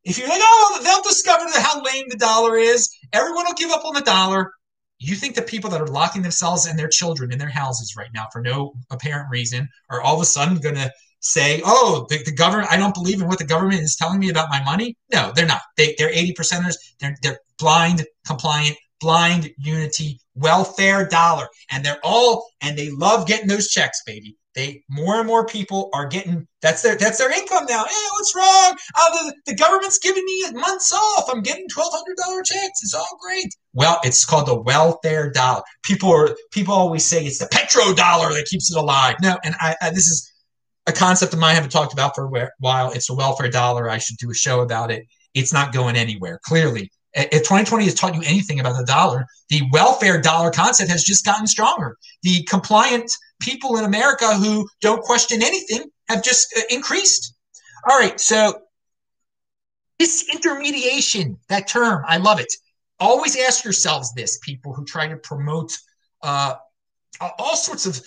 if 0.04 0.18
you're 0.18 0.28
like, 0.28 0.42
oh, 0.42 0.80
they'll 0.84 1.04
discover 1.04 1.46
how 1.56 1.82
lame 1.82 2.06
the 2.10 2.18
dollar 2.18 2.58
is, 2.58 2.90
everyone 3.14 3.46
will 3.46 3.54
give 3.54 3.72
up 3.72 3.86
on 3.86 3.94
the 3.94 4.02
dollar. 4.02 4.52
You 4.98 5.16
think 5.16 5.36
the 5.36 5.42
people 5.42 5.70
that 5.72 5.82
are 5.82 5.88
locking 5.88 6.22
themselves 6.22 6.66
and 6.66 6.80
their 6.80 6.88
children 6.88 7.32
in 7.32 7.38
their 7.38 7.50
houses 7.50 7.96
right 7.98 8.10
now 8.14 8.28
for 8.32 8.42
no 8.42 8.74
apparent 8.90 9.30
reason 9.30 9.68
are 9.90 10.02
all 10.02 10.16
of 10.16 10.22
a 10.22 10.26
sudden 10.26 10.58
going 10.58 10.76
to 10.76 10.92
say, 11.20 11.62
oh, 11.66 12.06
the, 12.10 12.24
the, 12.24 12.32
government, 12.32 12.72
I 12.72 12.78
don't 12.78 12.94
believe 12.94 13.22
in 13.22 13.28
what 13.28 13.40
the 13.40 13.46
government 13.46 13.82
is 13.82 13.96
telling 13.96 14.20
me 14.20 14.30
about 14.30 14.50
my 14.50 14.64
money? 14.64 14.96
No, 15.12 15.32
they're 15.36 15.46
not. 15.46 15.62
They, 15.76 15.96
they're 15.98 16.12
80 16.12 16.34
percenters. 16.34 16.76
They're, 17.00 17.16
they're 17.22 17.40
blind, 17.58 18.06
compliant, 18.26 18.78
blind 19.02 19.50
unity 19.58 20.20
welfare 20.36 21.08
dollar. 21.08 21.48
And 21.72 21.84
they're 21.84 22.00
all, 22.04 22.48
and 22.62 22.78
they 22.78 22.92
love 22.92 23.28
getting 23.28 23.48
those 23.48 23.70
checks, 23.70 24.02
baby. 24.06 24.38
They 24.56 24.84
more 24.90 25.20
and 25.20 25.28
more 25.28 25.46
people 25.46 25.90
are 25.94 26.08
getting 26.08 26.48
that's 26.62 26.82
their 26.82 26.96
that's 26.96 27.18
their 27.18 27.32
income 27.32 27.66
now. 27.68 27.84
Hey, 27.84 28.08
what's 28.14 28.36
wrong? 28.36 28.78
Oh, 28.98 29.26
the, 29.26 29.52
the 29.52 29.56
government's 29.56 30.00
giving 30.00 30.24
me 30.24 30.52
months 30.54 30.94
off. 30.94 31.26
I'm 31.30 31.42
getting 31.42 31.68
twelve 31.68 31.92
hundred 31.94 32.16
dollar 32.18 32.42
checks. 32.42 32.82
It's 32.82 32.94
all 32.94 33.20
great. 33.22 33.54
Well, 33.74 34.00
it's 34.04 34.24
called 34.24 34.48
the 34.48 34.60
welfare 34.62 35.30
dollar. 35.30 35.62
People 35.84 36.10
are 36.10 36.36
people 36.52 36.74
always 36.74 37.06
say 37.06 37.26
it's 37.26 37.40
the 37.40 37.48
petro 37.52 37.94
dollar 37.94 38.30
that 38.30 38.46
keeps 38.46 38.72
it 38.72 38.78
alive. 38.78 39.18
No, 39.22 39.38
and 39.44 39.56
I, 39.60 39.76
I 39.82 39.90
this 39.90 40.08
is 40.08 40.32
a 40.88 40.94
concept 40.94 41.34
of 41.34 41.40
mine 41.40 41.52
I 41.52 41.56
haven't 41.56 41.72
talked 41.72 41.94
about 41.94 42.16
for 42.16 42.26
a 42.26 42.50
while. 42.60 42.92
It's 42.92 43.10
a 43.10 43.16
welfare 43.16 43.50
dollar. 43.50 43.90
I 43.90 43.98
should 43.98 44.18
do 44.18 44.32
a 44.32 44.36
show 44.36 44.62
about 44.62 44.90
it. 44.90 45.06
It's 45.34 45.52
not 45.52 45.74
going 45.74 45.98
anywhere. 45.98 46.40
Clearly, 46.44 46.90
if 47.16 47.44
2020 47.44 47.86
has 47.86 47.94
taught 47.94 48.14
you 48.14 48.22
anything 48.26 48.60
about 48.60 48.78
the 48.78 48.86
dollar, 48.86 49.26
the 49.50 49.62
welfare 49.72 50.22
dollar 50.22 50.52
concept 50.52 50.92
has 50.92 51.04
just 51.04 51.26
gotten 51.26 51.48
stronger. 51.48 51.98
The 52.24 52.44
compliant 52.44 53.12
people 53.40 53.78
in 53.78 53.86
America 53.86 54.36
who 54.36 54.68
don't 54.82 55.02
question 55.02 55.42
anything 55.42 55.90
have 56.10 56.24
just 56.24 56.54
uh, 56.58 56.62
increased. 56.70 57.34
All 57.90 57.98
right, 57.98 58.20
so 58.20 58.62
disintermediation, 60.00 61.38
that 61.48 61.68
term, 61.68 62.04
I 62.08 62.18
love 62.18 62.40
it. 62.40 62.52
Always 63.00 63.38
ask 63.38 63.64
yourselves 63.64 64.14
this, 64.14 64.40
people 64.40 64.74
who 64.74 64.84
try 64.86 65.08
to 65.08 65.18
promote 65.18 65.72
uh, 66.22 66.56
all 67.22 67.56
sorts 67.56 67.86
of 67.86 68.02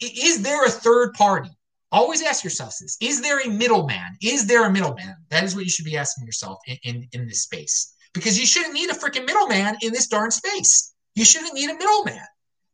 is 0.00 0.42
there 0.42 0.64
a 0.64 0.70
third 0.70 1.14
party? 1.14 1.50
Always 1.90 2.22
ask 2.22 2.42
yourselves 2.42 2.78
this 2.78 2.96
Is 3.00 3.20
there 3.20 3.40
a 3.40 3.48
middleman? 3.48 4.16
Is 4.20 4.46
there 4.46 4.66
a 4.66 4.70
middleman? 4.70 5.14
That 5.30 5.44
is 5.44 5.54
what 5.54 5.64
you 5.64 5.70
should 5.70 5.84
be 5.84 5.96
asking 5.96 6.26
yourself 6.26 6.58
in, 6.66 6.76
in, 6.82 7.08
in 7.12 7.26
this 7.26 7.42
space. 7.42 7.94
Because 8.14 8.38
you 8.38 8.46
shouldn't 8.46 8.74
need 8.74 8.90
a 8.90 8.94
freaking 8.94 9.26
middleman 9.26 9.76
in 9.82 9.92
this 9.92 10.06
darn 10.06 10.30
space. 10.30 10.92
You 11.14 11.24
shouldn't 11.24 11.54
need 11.54 11.70
a 11.70 11.74
middleman. 11.74 12.20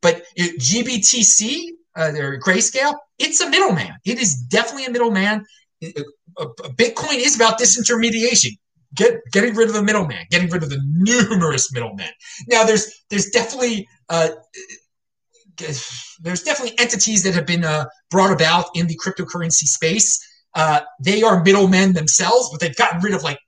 But 0.00 0.24
GBTC, 0.38 1.60
uh, 1.96 2.12
their 2.12 2.40
grayscale, 2.40 2.94
it's 3.18 3.40
a 3.40 3.50
middleman. 3.50 3.94
It 4.04 4.20
is 4.20 4.36
definitely 4.36 4.86
a 4.86 4.90
middleman. 4.90 5.44
Bitcoin 5.82 7.18
is 7.18 7.36
about 7.36 7.58
disintermediation. 7.58 8.50
Get, 8.94 9.20
getting 9.32 9.54
rid 9.54 9.68
of 9.68 9.74
the 9.74 9.82
middleman, 9.82 10.24
getting 10.30 10.48
rid 10.48 10.62
of 10.62 10.70
the 10.70 10.80
numerous 10.94 11.72
middlemen. 11.72 12.08
Now, 12.48 12.64
there's 12.64 12.90
there's 13.10 13.28
definitely 13.30 13.86
uh, 14.08 14.30
there's 15.58 16.42
definitely 16.42 16.78
entities 16.78 17.22
that 17.24 17.34
have 17.34 17.46
been 17.46 17.64
uh, 17.64 17.86
brought 18.10 18.32
about 18.32 18.66
in 18.74 18.86
the 18.86 18.98
cryptocurrency 19.04 19.64
space. 19.64 20.18
Uh, 20.54 20.80
they 21.00 21.22
are 21.22 21.42
middlemen 21.42 21.92
themselves, 21.92 22.48
but 22.50 22.60
they've 22.60 22.76
gotten 22.76 23.00
rid 23.00 23.14
of 23.14 23.22
like 23.22 23.38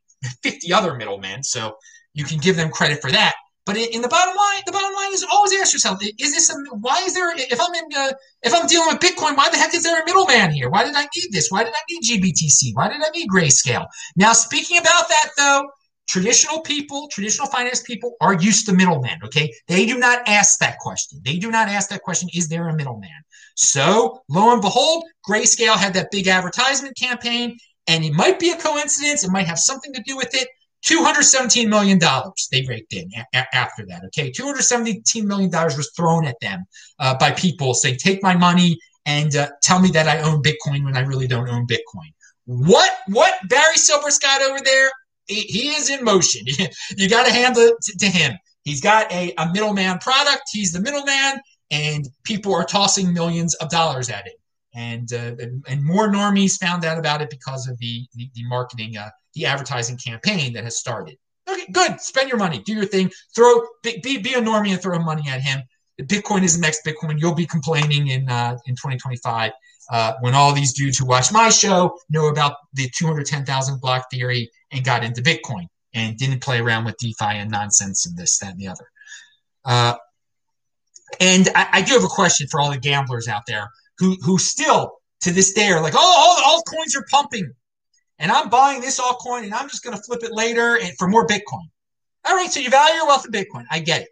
50 0.43 0.73
other 0.73 0.95
middlemen. 0.95 1.43
So 1.43 1.77
you 2.15 2.25
can 2.25 2.39
give 2.39 2.57
them 2.57 2.71
credit 2.71 3.01
for 3.01 3.11
that. 3.11 3.35
But 3.67 3.77
in 3.77 4.01
the 4.03 4.09
bottom 4.09 4.35
line, 4.35 4.63
the 4.67 4.73
bottom 4.73 4.95
line 4.95 5.13
is 5.13 5.25
always 5.31 5.53
ask 5.53 5.73
yourself: 5.73 6.01
Is 6.03 6.33
this 6.33 6.51
a? 6.51 6.55
Why 6.77 7.03
is 7.07 7.15
there? 7.15 7.31
If 7.37 7.61
I'm 7.61 7.75
in, 7.75 7.85
uh, 7.97 8.13
if 8.43 8.55
I'm 8.55 8.67
dealing 8.67 8.89
with 8.89 8.99
Bitcoin, 8.99 9.37
why 9.37 9.49
the 9.51 9.59
heck 9.59 9.75
is 9.75 9.83
there 9.83 10.03
a 10.03 10.05
middleman 10.05 10.51
here? 10.51 10.71
Why 10.71 10.83
did 10.83 10.97
I 10.97 11.03
need 11.03 11.31
this? 11.31 11.51
Why 11.51 11.63
did 11.63 11.75
I 11.75 11.83
need 11.91 12.03
GBTC? 12.03 12.75
Why 12.75 12.89
did 12.89 13.03
I 13.03 13.11
need 13.11 13.29
Grayscale? 13.29 13.87
Now, 14.17 14.33
speaking 14.33 14.79
about 14.79 15.09
that 15.09 15.31
though, 15.37 15.69
traditional 16.09 16.61
people, 16.63 17.07
traditional 17.13 17.47
finance 17.47 17.83
people 17.83 18.17
are 18.21 18.35
used 18.35 18.67
to 18.67 18.73
middlemen. 18.73 19.19
Okay, 19.25 19.53
they 19.69 19.87
do 19.87 19.99
not 19.99 20.27
ask 20.27 20.59
that 20.59 20.79
question. 20.79 21.21
They 21.25 21.37
do 21.37 21.51
not 21.51 21.69
ask 21.69 21.91
that 21.91 22.03
question. 22.03 22.29
Is 22.35 22.49
there 22.49 22.69
a 22.69 22.75
middleman? 22.75 23.11
So 23.55 24.23
lo 24.29 24.53
and 24.53 24.63
behold, 24.63 25.05
Grayscale 25.29 25.77
had 25.77 25.95
that 25.95 26.11
big 26.11 26.27
advertisement 26.27 26.97
campaign, 26.97 27.59
and 27.87 28.05
it 28.05 28.13
might 28.13 28.39
be 28.39 28.51
a 28.51 28.57
coincidence. 28.57 29.25
It 29.25 29.31
might 29.31 29.47
have 29.47 29.59
something 29.59 29.93
to 29.93 30.03
do 30.03 30.17
with 30.17 30.35
it. 30.35 30.49
$217 30.87 31.69
million 31.69 31.99
they 32.51 32.65
raked 32.67 32.95
in 32.95 33.11
a- 33.35 33.55
after 33.55 33.85
that. 33.87 34.03
Okay. 34.07 34.31
$217 34.31 35.25
million 35.25 35.51
was 35.51 35.93
thrown 35.95 36.27
at 36.27 36.41
them 36.41 36.65
uh, 36.99 37.17
by 37.19 37.33
people 37.33 37.75
saying, 37.75 37.97
take 37.99 38.23
my 38.23 38.35
money 38.35 38.79
and 39.05 39.37
uh, 39.37 39.49
tell 39.63 39.79
me 39.79 39.91
that 39.91 40.09
I 40.09 40.21
own 40.21 40.43
Bitcoin 40.43 40.85
when 40.85 40.97
I 40.97 41.01
really 41.01 41.27
don't 41.27 41.49
own 41.49 41.67
Bitcoin. 41.67 42.13
What, 42.47 42.91
what 43.09 43.35
Barry 43.49 43.77
Silbert's 43.77 44.19
got 44.19 44.43
over 44.43 44.59
there 44.65 44.91
he, 45.31 45.43
he 45.43 45.69
is 45.69 45.91
in 45.91 46.05
motion. 46.05 46.43
you 46.97 47.09
got 47.09 47.27
to 47.27 47.33
hand 47.33 47.57
it 47.57 47.75
to, 47.83 47.99
to 47.99 48.07
him. 48.07 48.33
He's 48.65 48.81
got 48.81 49.11
a, 49.13 49.33
a 49.39 49.51
middleman 49.53 49.99
product. 49.99 50.43
He's 50.53 50.73
the 50.73 50.81
middleman, 50.81 51.41
and 51.71 52.07
people 52.25 52.55
are 52.55 52.65
tossing 52.65 53.13
millions 53.13 53.55
of 53.55 53.71
dollars 53.71 54.11
at 54.11 54.27
it. 54.27 54.35
And 54.75 55.13
uh, 55.13 55.35
and 55.67 55.85
more 55.85 56.09
normies 56.09 56.59
found 56.59 56.85
out 56.85 56.97
about 56.97 57.23
it 57.23 57.31
because 57.31 57.69
of 57.69 57.77
the 57.79 58.07
the, 58.15 58.31
the 58.35 58.45
marketing, 58.45 58.97
uh, 58.97 59.11
the 59.35 59.47
advertising 59.47 59.97
campaign 59.97 60.53
that 60.53 60.65
has 60.65 60.79
started. 60.79 61.17
Okay, 61.49 61.67
good. 61.73 62.01
Spend 62.01 62.29
your 62.29 62.39
money. 62.39 62.61
Do 62.61 62.75
your 62.75 62.85
thing. 62.85 63.11
Throw 63.35 63.63
be, 63.83 63.99
be, 64.01 64.35
a 64.35 64.41
normie 64.41 64.71
and 64.71 64.81
throw 64.81 64.99
money 65.01 65.25
at 65.29 65.41
him. 65.41 65.61
Bitcoin 66.03 66.45
is 66.45 66.55
the 66.55 66.63
next 66.63 66.85
Bitcoin. 66.87 67.21
You'll 67.21 67.35
be 67.35 67.47
complaining 67.47 68.09
in 68.09 68.29
uh, 68.29 68.57
in 68.67 68.75
2025 68.75 69.51
uh, 69.91 70.15
when 70.21 70.35
all 70.35 70.53
these 70.53 70.73
dudes 70.73 70.99
who 70.99 71.07
watch 71.07 71.33
my 71.33 71.49
show 71.49 71.99
know 72.09 72.29
about 72.29 72.55
the 72.75 72.89
210,000 72.97 73.81
block 73.81 74.05
theory 74.11 74.51
and 74.71 74.85
got 74.85 75.05
into 75.05 75.21
Bitcoin 75.21 75.67
and 75.95 76.17
didn't 76.17 76.41
play 76.41 76.61
around 76.61 76.85
with 76.85 76.97
DeFi 76.99 77.25
and 77.25 77.51
nonsense 77.51 78.07
and 78.07 78.17
this, 78.17 78.39
that, 78.39 78.53
and 78.53 78.61
the 78.61 78.69
other. 78.69 78.89
Uh, 79.65 79.95
and 81.19 81.49
I, 81.57 81.69
I, 81.73 81.83
do 81.83 81.95
have 81.95 82.05
a 82.05 82.09
question 82.09 82.47
for 82.49 82.61
all 82.61 82.71
the 82.71 82.79
gamblers 82.79 83.27
out 83.27 83.43
there 83.47 83.69
who 84.01 84.17
who 84.23 84.39
still 84.39 84.95
to 85.21 85.31
this 85.31 85.53
day 85.53 85.69
are 85.69 85.83
like, 85.83 85.95
oh, 85.97 86.01
all 86.01 86.37
the 86.37 86.73
altcoins 86.73 86.99
are 86.99 87.07
pumping, 87.11 87.53
and 88.19 88.33
I'm 88.33 88.49
buying 88.49 88.81
this 88.81 89.01
altcoin 89.01 89.45
and 89.45 89.55
I'm 89.55 89.69
just 89.69 89.85
going 89.85 89.97
to 89.97 90.03
flip 90.03 90.23
it 90.23 90.33
later 90.33 90.79
and 90.79 90.97
for 90.99 91.09
more 91.09 91.27
Bitcoin. 91.27 91.69
All 92.25 92.35
right, 92.35 92.51
so 92.51 92.61
you 92.61 92.71
value 92.71 92.97
your 92.97 93.07
wealth 93.07 93.25
in 93.25 93.33
Bitcoin. 93.33 93.65
I 93.71 93.79
get 93.81 94.03
it. 94.03 94.09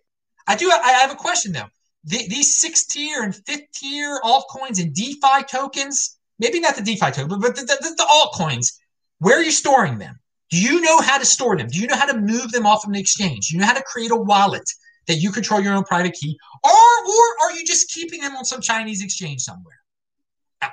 I 0.47 0.57
do. 0.57 0.71
I 0.71 0.93
have 0.93 1.13
a 1.13 1.17
question 1.17 1.53
though. 1.53 1.69
The, 2.05 2.27
these 2.29 2.61
six 2.61 2.87
tier 2.87 3.23
and 3.23 3.35
fifth 3.35 3.71
tier 3.75 4.19
altcoins 4.25 4.81
and 4.81 4.95
DeFi 4.95 5.45
tokens, 5.51 6.19
maybe 6.39 6.61
not 6.61 6.77
the 6.77 6.83
DeFi 6.83 7.11
token, 7.11 7.41
but 7.41 7.57
the, 7.57 7.63
the, 7.63 7.95
the 7.97 8.07
altcoins. 8.11 8.79
Where 9.19 9.39
are 9.39 9.43
you 9.43 9.51
storing 9.51 9.99
them? 9.99 10.19
Do 10.51 10.59
you 10.59 10.81
know 10.81 11.01
how 11.01 11.19
to 11.19 11.27
store 11.27 11.57
them? 11.57 11.69
Do 11.69 11.79
you 11.79 11.87
know 11.87 11.97
how 11.97 12.07
to 12.07 12.19
move 12.19 12.51
them 12.53 12.65
off 12.65 12.85
of 12.85 12.91
an 12.91 12.97
exchange? 12.97 13.49
Do 13.49 13.57
you 13.57 13.61
know 13.61 13.67
how 13.67 13.75
to 13.75 13.83
create 13.83 14.11
a 14.11 14.17
wallet 14.17 14.65
that 15.09 15.17
you 15.17 15.33
control 15.33 15.61
your 15.61 15.75
own 15.75 15.85
private 15.85 16.15
key? 16.15 16.39
Or, 16.65 16.71
or 16.71 17.25
are 17.43 17.53
you 17.53 17.67
just 17.67 17.91
keeping 17.91 18.21
them 18.21 18.37
on 18.37 18.45
some 18.45 18.61
Chinese 18.61 19.03
exchange 19.03 19.41
somewhere? 19.41 19.81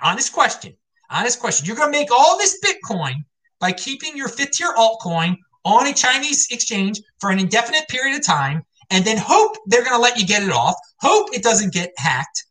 Honest 0.03 0.33
question. 0.33 0.75
Honest 1.09 1.39
question. 1.39 1.65
You're 1.65 1.75
going 1.75 1.91
to 1.91 1.97
make 1.97 2.11
all 2.11 2.37
this 2.37 2.59
Bitcoin 2.63 3.23
by 3.59 3.71
keeping 3.71 4.15
your 4.15 4.27
fifth 4.27 4.51
tier 4.51 4.73
altcoin 4.77 5.37
on 5.63 5.87
a 5.87 5.93
Chinese 5.93 6.47
exchange 6.51 7.01
for 7.19 7.31
an 7.31 7.39
indefinite 7.39 7.87
period 7.87 8.17
of 8.17 8.25
time 8.25 8.63
and 8.91 9.03
then 9.03 9.17
hope 9.17 9.57
they're 9.65 9.83
going 9.83 9.95
to 9.95 10.01
let 10.01 10.19
you 10.19 10.27
get 10.27 10.43
it 10.43 10.51
off. 10.51 10.75
Hope 11.01 11.29
it 11.33 11.41
doesn't 11.41 11.73
get 11.73 11.91
hacked. 11.97 12.45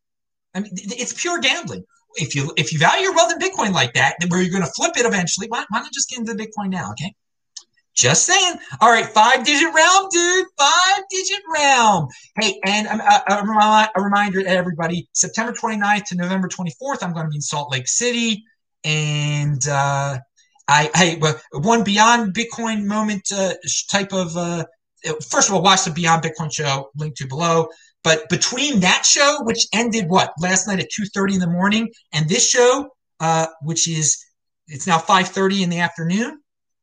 I 0.55 0.61
mean, 0.61 0.73
it's 0.75 1.13
pure 1.13 1.39
gambling 1.41 1.85
if 2.17 2.35
you 2.35 2.53
if 2.57 2.73
you 2.73 2.79
value 2.79 3.03
your 3.03 3.15
wealth 3.15 3.33
in 3.33 3.39
Bitcoin 3.39 3.73
like 3.73 3.95
that, 3.95 4.15
then 4.21 4.29
where 4.29 4.41
you're 4.41 4.51
going 4.51 4.65
to 4.65 4.73
flip 4.77 4.93
it 4.97 5.07
eventually, 5.07 5.47
why, 5.49 5.65
why 5.69 5.81
not 5.81 5.93
just 5.93 6.11
get 6.11 6.21
into 6.21 6.35
Bitcoin 6.35 6.71
now? 6.71 6.91
Okay. 6.93 7.15
Just 7.95 8.27
saying. 8.27 8.57
All 8.81 8.91
right, 8.91 9.07
five 9.07 9.45
digit 9.45 9.73
realm, 9.73 10.09
dude. 10.11 10.47
Five 10.59 11.03
digit 11.11 11.41
realm. 11.55 12.09
Hey, 12.41 12.61
and 12.67 12.89
um, 12.89 13.01
a, 13.01 13.23
a, 13.29 13.91
a, 13.97 14.03
reminder 14.03 14.43
to 14.43 14.49
everybody 14.49 15.09
September 15.13 15.53
29th 15.53 16.05
to 16.07 16.17
November 16.17 16.49
24th, 16.49 17.03
I'm 17.03 17.13
going 17.13 17.27
to 17.27 17.31
be 17.31 17.37
in 17.37 17.43
Salt 17.43 17.71
Lake 17.71 17.87
City. 17.87 18.43
And 18.83 19.67
uh, 19.69 20.19
I, 20.69 20.91
I, 20.95 21.35
one 21.53 21.85
Beyond 21.85 22.35
Bitcoin 22.35 22.85
moment 22.85 23.31
uh, 23.33 23.55
type 23.91 24.13
of, 24.13 24.37
uh, 24.37 24.65
first 25.31 25.49
of 25.49 25.55
all, 25.55 25.63
watch 25.63 25.85
the 25.85 25.91
Beyond 25.93 26.25
Bitcoin 26.25 26.53
show, 26.53 26.91
link 26.97 27.15
to 27.17 27.29
below. 27.29 27.69
But 28.03 28.29
between 28.29 28.81
that 28.81 29.07
show, 29.07 29.39
which 29.45 29.67
ended 29.73 30.09
what 30.09 30.33
last 30.39 30.67
night 30.67 30.79
at 30.79 30.91
two 30.91 31.07
thirty 31.07 31.35
in 31.35 31.41
the 31.41 31.47
morning, 31.47 31.91
and 32.13 32.29
this 32.29 32.49
show, 32.49 32.91
uh, 33.19 33.47
which 33.63 33.89
is 33.89 34.23
it's 34.69 34.87
now 34.87 34.99
five 34.99 35.29
thirty 35.29 35.63
in 35.63 35.71
the 35.71 35.81
afternoon, 35.81 36.39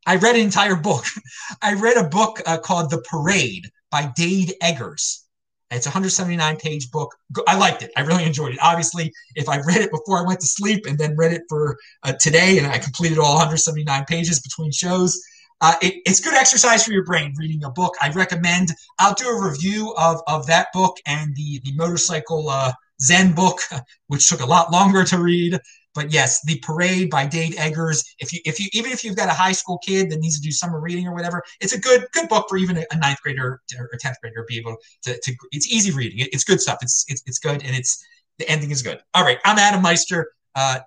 I 0.05 0.15
read 0.15 0.35
an 0.35 0.41
entire 0.41 0.75
book. 0.75 1.05
I 1.61 1.73
read 1.73 1.97
a 1.97 2.07
book 2.07 2.41
uh, 2.45 2.57
called 2.57 2.89
The 2.89 3.01
Parade 3.01 3.69
by 3.89 4.11
Dave 4.15 4.51
Eggers. 4.61 5.25
It's 5.69 5.85
a 5.85 5.89
179 5.89 6.57
page 6.57 6.91
book. 6.91 7.15
I 7.47 7.55
liked 7.55 7.81
it. 7.81 7.91
I 7.95 8.01
really 8.01 8.25
enjoyed 8.25 8.53
it. 8.53 8.59
Obviously, 8.61 9.13
if 9.35 9.47
I 9.47 9.61
read 9.61 9.77
it 9.77 9.89
before 9.89 10.19
I 10.19 10.27
went 10.27 10.41
to 10.41 10.47
sleep 10.47 10.85
and 10.85 10.97
then 10.97 11.15
read 11.15 11.31
it 11.31 11.43
for 11.47 11.77
uh, 12.03 12.11
today, 12.13 12.57
and 12.57 12.67
I 12.67 12.77
completed 12.77 13.17
all 13.17 13.35
179 13.35 14.03
pages 14.05 14.41
between 14.41 14.71
shows, 14.71 15.21
uh, 15.61 15.75
it, 15.81 16.01
it's 16.05 16.19
good 16.19 16.33
exercise 16.33 16.83
for 16.83 16.91
your 16.91 17.05
brain 17.05 17.33
reading 17.37 17.63
a 17.63 17.69
book. 17.69 17.95
I 18.01 18.09
recommend. 18.09 18.69
I'll 18.99 19.13
do 19.13 19.29
a 19.29 19.49
review 19.49 19.93
of, 19.97 20.21
of 20.27 20.45
that 20.47 20.67
book 20.73 20.97
and 21.05 21.33
the 21.35 21.61
the 21.63 21.73
motorcycle 21.73 22.49
uh, 22.49 22.73
Zen 23.01 23.31
book, 23.31 23.59
which 24.07 24.27
took 24.27 24.41
a 24.41 24.45
lot 24.45 24.71
longer 24.71 25.05
to 25.05 25.19
read. 25.19 25.57
But 25.93 26.11
yes, 26.11 26.41
the 26.45 26.59
Parade 26.59 27.09
by 27.09 27.25
Dave 27.25 27.55
Eggers. 27.57 28.03
If 28.19 28.31
you 28.31 28.39
if 28.45 28.59
you 28.59 28.67
even 28.73 28.91
if 28.91 29.03
you've 29.03 29.15
got 29.15 29.29
a 29.29 29.33
high 29.33 29.51
school 29.51 29.77
kid 29.79 30.09
that 30.09 30.19
needs 30.19 30.37
to 30.37 30.41
do 30.41 30.51
summer 30.51 30.79
reading 30.79 31.07
or 31.07 31.13
whatever, 31.13 31.43
it's 31.59 31.73
a 31.73 31.79
good 31.79 32.05
good 32.13 32.29
book 32.29 32.47
for 32.47 32.57
even 32.57 32.77
a 32.77 32.97
ninth 32.97 33.21
grader 33.21 33.61
or 33.77 33.89
tenth 33.99 34.17
grader 34.21 34.41
to 34.41 34.45
be 34.47 34.57
able 34.57 34.77
to. 35.03 35.19
to 35.19 35.35
it's 35.51 35.67
easy 35.67 35.91
reading. 35.91 36.19
It, 36.19 36.29
it's 36.33 36.43
good 36.43 36.61
stuff. 36.61 36.79
It's, 36.81 37.05
it's 37.07 37.21
it's 37.25 37.39
good 37.39 37.63
and 37.63 37.75
it's 37.75 38.03
the 38.37 38.49
ending 38.49 38.71
is 38.71 38.81
good. 38.81 39.01
All 39.13 39.23
right, 39.23 39.39
I'm 39.43 39.57
Adam 39.57 39.81
Meister. 39.81 40.31
Uh, 40.55 40.79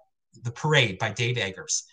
the 0.42 0.50
Parade 0.50 0.98
by 0.98 1.10
Dave 1.10 1.36
Eggers. 1.36 1.84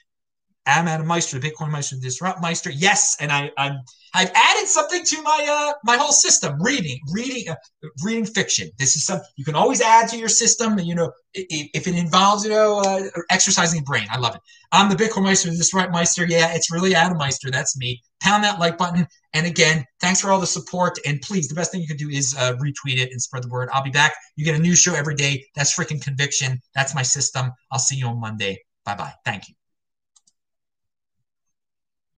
I'm 0.67 0.87
Adam 0.87 1.07
Meister, 1.07 1.39
the 1.39 1.49
Bitcoin 1.49 1.71
Meister, 1.71 1.95
the 1.95 2.01
Disrupt 2.01 2.39
Meister. 2.39 2.69
Yes, 2.69 3.17
and 3.19 3.31
I, 3.31 3.51
I'm 3.57 3.79
I've 4.13 4.31
added 4.35 4.67
something 4.67 5.03
to 5.03 5.21
my 5.23 5.47
uh 5.49 5.73
my 5.83 5.97
whole 5.97 6.11
system. 6.11 6.61
Reading, 6.61 6.99
reading, 7.11 7.49
uh, 7.49 7.55
reading 8.03 8.25
fiction. 8.25 8.69
This 8.77 8.95
is 8.95 9.03
something 9.03 9.25
you 9.37 9.45
can 9.45 9.55
always 9.55 9.81
add 9.81 10.07
to 10.09 10.17
your 10.17 10.27
system. 10.27 10.77
You 10.77 10.93
know, 10.93 11.11
if, 11.33 11.69
if 11.73 11.87
it 11.87 11.95
involves 11.95 12.43
you 12.43 12.51
know 12.51 12.79
uh, 12.79 13.01
exercising 13.31 13.79
the 13.79 13.85
brain, 13.85 14.05
I 14.11 14.19
love 14.19 14.35
it. 14.35 14.41
I'm 14.71 14.89
the 14.89 14.95
Bitcoin 14.95 15.23
Meister, 15.23 15.49
the 15.49 15.57
Disrupt 15.57 15.91
Meister. 15.91 16.25
Yeah, 16.27 16.53
it's 16.53 16.71
really 16.71 16.93
Adam 16.93 17.17
Meister. 17.17 17.49
That's 17.49 17.75
me. 17.77 17.99
Pound 18.21 18.43
that 18.43 18.59
like 18.59 18.77
button. 18.77 19.07
And 19.33 19.47
again, 19.47 19.83
thanks 19.99 20.21
for 20.21 20.29
all 20.29 20.39
the 20.39 20.45
support. 20.45 20.99
And 21.07 21.19
please, 21.21 21.47
the 21.47 21.55
best 21.55 21.71
thing 21.71 21.81
you 21.81 21.87
can 21.87 21.97
do 21.97 22.09
is 22.09 22.35
uh, 22.37 22.53
retweet 22.57 22.99
it 22.99 23.09
and 23.11 23.19
spread 23.19 23.43
the 23.43 23.49
word. 23.49 23.69
I'll 23.73 23.83
be 23.83 23.89
back. 23.89 24.13
You 24.35 24.45
get 24.45 24.55
a 24.55 24.61
new 24.61 24.75
show 24.75 24.93
every 24.93 25.15
day. 25.15 25.43
That's 25.55 25.75
freaking 25.75 26.03
conviction. 26.03 26.59
That's 26.75 26.93
my 26.93 27.01
system. 27.01 27.51
I'll 27.71 27.79
see 27.79 27.95
you 27.95 28.07
on 28.07 28.19
Monday. 28.19 28.61
Bye 28.85 28.95
bye. 28.95 29.13
Thank 29.25 29.49
you. 29.49 29.55